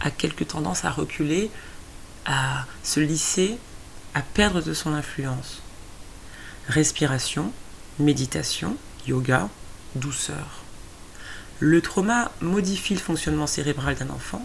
a 0.00 0.10
quelque 0.10 0.44
tendance 0.44 0.84
à 0.84 0.90
reculer 0.90 1.50
à 2.26 2.66
se 2.82 3.00
lisser, 3.00 3.58
à 4.14 4.22
perdre 4.22 4.62
de 4.62 4.74
son 4.74 4.92
influence. 4.92 5.62
Respiration, 6.68 7.52
méditation, 7.98 8.76
yoga, 9.06 9.48
douceur. 9.94 10.64
Le 11.60 11.80
trauma 11.80 12.32
modifie 12.40 12.94
le 12.94 13.00
fonctionnement 13.00 13.46
cérébral 13.46 13.94
d'un 13.94 14.10
enfant 14.10 14.44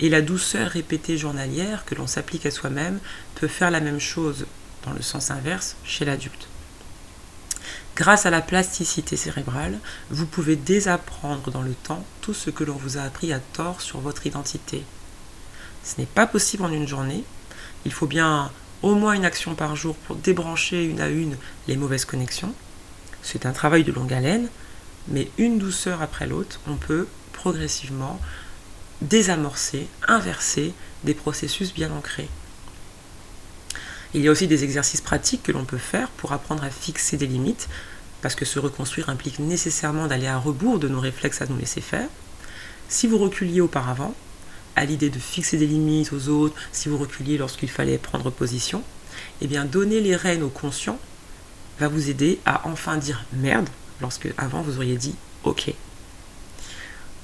et 0.00 0.08
la 0.08 0.22
douceur 0.22 0.70
répétée 0.70 1.18
journalière 1.18 1.84
que 1.84 1.94
l'on 1.94 2.06
s'applique 2.06 2.46
à 2.46 2.50
soi-même 2.50 2.98
peut 3.34 3.48
faire 3.48 3.70
la 3.70 3.80
même 3.80 4.00
chose 4.00 4.46
dans 4.84 4.92
le 4.92 5.02
sens 5.02 5.30
inverse 5.30 5.76
chez 5.84 6.04
l'adulte. 6.04 6.48
Grâce 7.96 8.24
à 8.24 8.30
la 8.30 8.40
plasticité 8.40 9.16
cérébrale, 9.16 9.78
vous 10.10 10.26
pouvez 10.26 10.56
désapprendre 10.56 11.50
dans 11.50 11.60
le 11.60 11.74
temps 11.74 12.04
tout 12.22 12.32
ce 12.32 12.48
que 12.48 12.64
l'on 12.64 12.76
vous 12.76 12.96
a 12.96 13.02
appris 13.02 13.32
à 13.32 13.40
tort 13.40 13.82
sur 13.82 14.00
votre 14.00 14.26
identité, 14.26 14.84
ce 15.84 16.00
n'est 16.00 16.06
pas 16.06 16.26
possible 16.26 16.64
en 16.64 16.72
une 16.72 16.88
journée. 16.88 17.24
Il 17.84 17.92
faut 17.92 18.06
bien 18.06 18.50
au 18.82 18.94
moins 18.94 19.12
une 19.12 19.24
action 19.24 19.54
par 19.54 19.76
jour 19.76 19.94
pour 19.96 20.16
débrancher 20.16 20.84
une 20.84 21.00
à 21.00 21.08
une 21.08 21.36
les 21.68 21.76
mauvaises 21.76 22.04
connexions. 22.04 22.54
C'est 23.22 23.46
un 23.46 23.52
travail 23.52 23.84
de 23.84 23.92
longue 23.92 24.12
haleine, 24.12 24.48
mais 25.08 25.30
une 25.38 25.58
douceur 25.58 26.02
après 26.02 26.26
l'autre, 26.26 26.60
on 26.66 26.76
peut 26.76 27.06
progressivement 27.32 28.20
désamorcer, 29.02 29.86
inverser 30.08 30.74
des 31.04 31.14
processus 31.14 31.72
bien 31.72 31.90
ancrés. 31.90 32.28
Il 34.12 34.22
y 34.22 34.28
a 34.28 34.30
aussi 34.30 34.48
des 34.48 34.64
exercices 34.64 35.00
pratiques 35.00 35.44
que 35.44 35.52
l'on 35.52 35.64
peut 35.64 35.78
faire 35.78 36.08
pour 36.08 36.32
apprendre 36.32 36.64
à 36.64 36.70
fixer 36.70 37.16
des 37.16 37.26
limites, 37.26 37.68
parce 38.22 38.34
que 38.34 38.44
se 38.44 38.58
reconstruire 38.58 39.08
implique 39.08 39.38
nécessairement 39.38 40.06
d'aller 40.06 40.26
à 40.26 40.36
rebours 40.36 40.78
de 40.78 40.88
nos 40.88 41.00
réflexes 41.00 41.40
à 41.40 41.46
nous 41.46 41.56
laisser 41.56 41.80
faire. 41.80 42.08
Si 42.88 43.06
vous 43.06 43.18
reculiez 43.18 43.60
auparavant, 43.60 44.14
à 44.76 44.84
l'idée 44.84 45.10
de 45.10 45.18
fixer 45.18 45.56
des 45.56 45.66
limites 45.66 46.12
aux 46.12 46.28
autres, 46.28 46.54
si 46.72 46.88
vous 46.88 46.98
reculiez 46.98 47.38
lorsqu'il 47.38 47.70
fallait 47.70 47.98
prendre 47.98 48.30
position, 48.30 48.82
eh 49.40 49.46
bien 49.46 49.64
donner 49.64 50.00
les 50.00 50.16
rênes 50.16 50.42
au 50.42 50.48
conscient 50.48 50.98
va 51.78 51.88
vous 51.88 52.10
aider 52.10 52.38
à 52.46 52.68
enfin 52.68 52.96
dire 52.96 53.24
merde 53.32 53.68
lorsque 54.00 54.28
avant 54.38 54.62
vous 54.62 54.76
auriez 54.76 54.96
dit 54.96 55.14
ok. 55.44 55.72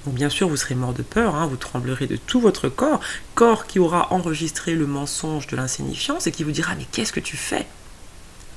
Donc 0.04 0.14
bien 0.14 0.28
sûr 0.28 0.48
vous 0.48 0.56
serez 0.56 0.74
mort 0.74 0.94
de 0.94 1.02
peur, 1.02 1.34
hein, 1.34 1.46
vous 1.46 1.56
tremblerez 1.56 2.06
de 2.06 2.16
tout 2.16 2.40
votre 2.40 2.68
corps, 2.68 3.00
corps 3.34 3.66
qui 3.66 3.78
aura 3.78 4.12
enregistré 4.12 4.74
le 4.74 4.86
mensonge 4.86 5.46
de 5.46 5.56
l'insignifiance 5.56 6.26
et 6.26 6.32
qui 6.32 6.44
vous 6.44 6.52
dira 6.52 6.74
mais 6.74 6.86
qu'est-ce 6.90 7.12
que 7.12 7.20
tu 7.20 7.36
fais? 7.36 7.66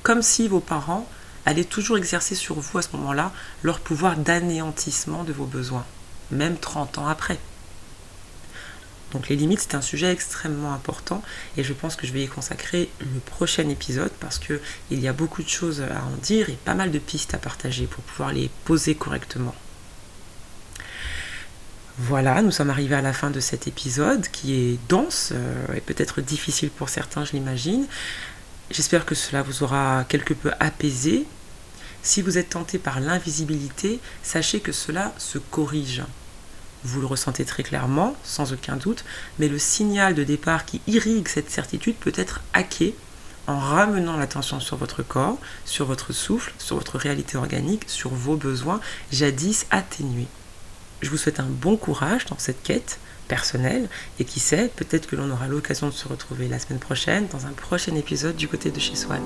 Comme 0.02 0.22
si 0.22 0.48
vos 0.48 0.60
parents 0.60 1.08
allaient 1.44 1.64
toujours 1.64 1.98
exercer 1.98 2.34
sur 2.34 2.60
vous 2.60 2.78
à 2.78 2.82
ce 2.82 2.96
moment-là 2.96 3.32
leur 3.62 3.80
pouvoir 3.80 4.16
d'anéantissement 4.16 5.24
de 5.24 5.32
vos 5.32 5.46
besoins, 5.46 5.84
même 6.30 6.56
30 6.56 6.98
ans 6.98 7.08
après. 7.08 7.38
Donc 9.12 9.28
les 9.28 9.36
limites, 9.36 9.60
c'est 9.60 9.74
un 9.74 9.82
sujet 9.82 10.12
extrêmement 10.12 10.72
important 10.72 11.22
et 11.56 11.64
je 11.64 11.72
pense 11.72 11.96
que 11.96 12.06
je 12.06 12.12
vais 12.12 12.22
y 12.22 12.28
consacrer 12.28 12.88
le 13.00 13.20
prochain 13.20 13.68
épisode 13.68 14.12
parce 14.20 14.38
qu'il 14.38 14.60
y 14.90 15.08
a 15.08 15.12
beaucoup 15.12 15.42
de 15.42 15.48
choses 15.48 15.82
à 15.82 16.04
en 16.04 16.16
dire 16.22 16.48
et 16.48 16.58
pas 16.64 16.74
mal 16.74 16.90
de 16.90 16.98
pistes 16.98 17.34
à 17.34 17.38
partager 17.38 17.86
pour 17.86 18.04
pouvoir 18.04 18.32
les 18.32 18.50
poser 18.64 18.94
correctement. 18.94 19.54
Voilà, 21.98 22.40
nous 22.40 22.50
sommes 22.50 22.70
arrivés 22.70 22.94
à 22.94 23.02
la 23.02 23.12
fin 23.12 23.30
de 23.30 23.40
cet 23.40 23.66
épisode 23.66 24.26
qui 24.28 24.54
est 24.54 24.78
dense 24.88 25.32
euh, 25.32 25.74
et 25.74 25.80
peut-être 25.82 26.22
difficile 26.22 26.70
pour 26.70 26.88
certains, 26.88 27.26
je 27.26 27.32
l'imagine. 27.32 27.86
J'espère 28.70 29.04
que 29.04 29.14
cela 29.14 29.42
vous 29.42 29.64
aura 29.64 30.04
quelque 30.08 30.32
peu 30.32 30.50
apaisé. 30.60 31.26
Si 32.02 32.22
vous 32.22 32.38
êtes 32.38 32.50
tenté 32.50 32.78
par 32.78 33.00
l'invisibilité, 33.00 34.00
sachez 34.22 34.60
que 34.60 34.72
cela 34.72 35.12
se 35.18 35.36
corrige 35.36 36.02
vous 36.84 37.00
le 37.00 37.06
ressentez 37.06 37.44
très 37.44 37.62
clairement, 37.62 38.16
sans 38.24 38.52
aucun 38.52 38.76
doute, 38.76 39.04
mais 39.38 39.48
le 39.48 39.58
signal 39.58 40.14
de 40.14 40.24
départ 40.24 40.64
qui 40.64 40.80
irrigue 40.86 41.28
cette 41.28 41.50
certitude 41.50 41.96
peut 41.96 42.12
être 42.14 42.40
hacké 42.52 42.94
en 43.46 43.58
ramenant 43.58 44.16
l'attention 44.16 44.60
sur 44.60 44.76
votre 44.76 45.02
corps, 45.02 45.38
sur 45.64 45.86
votre 45.86 46.12
souffle, 46.12 46.52
sur 46.58 46.76
votre 46.76 46.98
réalité 46.98 47.36
organique, 47.36 47.84
sur 47.88 48.10
vos 48.10 48.36
besoins 48.36 48.80
jadis 49.12 49.66
atténués. 49.70 50.28
Je 51.02 51.10
vous 51.10 51.16
souhaite 51.16 51.40
un 51.40 51.48
bon 51.48 51.76
courage 51.76 52.26
dans 52.26 52.38
cette 52.38 52.62
quête 52.62 52.98
personnelle 53.26 53.88
et 54.18 54.24
qui 54.24 54.40
sait, 54.40 54.70
peut-être 54.74 55.06
que 55.06 55.16
l'on 55.16 55.30
aura 55.30 55.46
l'occasion 55.46 55.88
de 55.88 55.94
se 55.94 56.08
retrouver 56.08 56.48
la 56.48 56.58
semaine 56.58 56.80
prochaine 56.80 57.26
dans 57.32 57.46
un 57.46 57.52
prochain 57.52 57.94
épisode 57.94 58.36
du 58.36 58.48
côté 58.48 58.70
de 58.70 58.80
chez 58.80 58.96
Swan. 58.96 59.22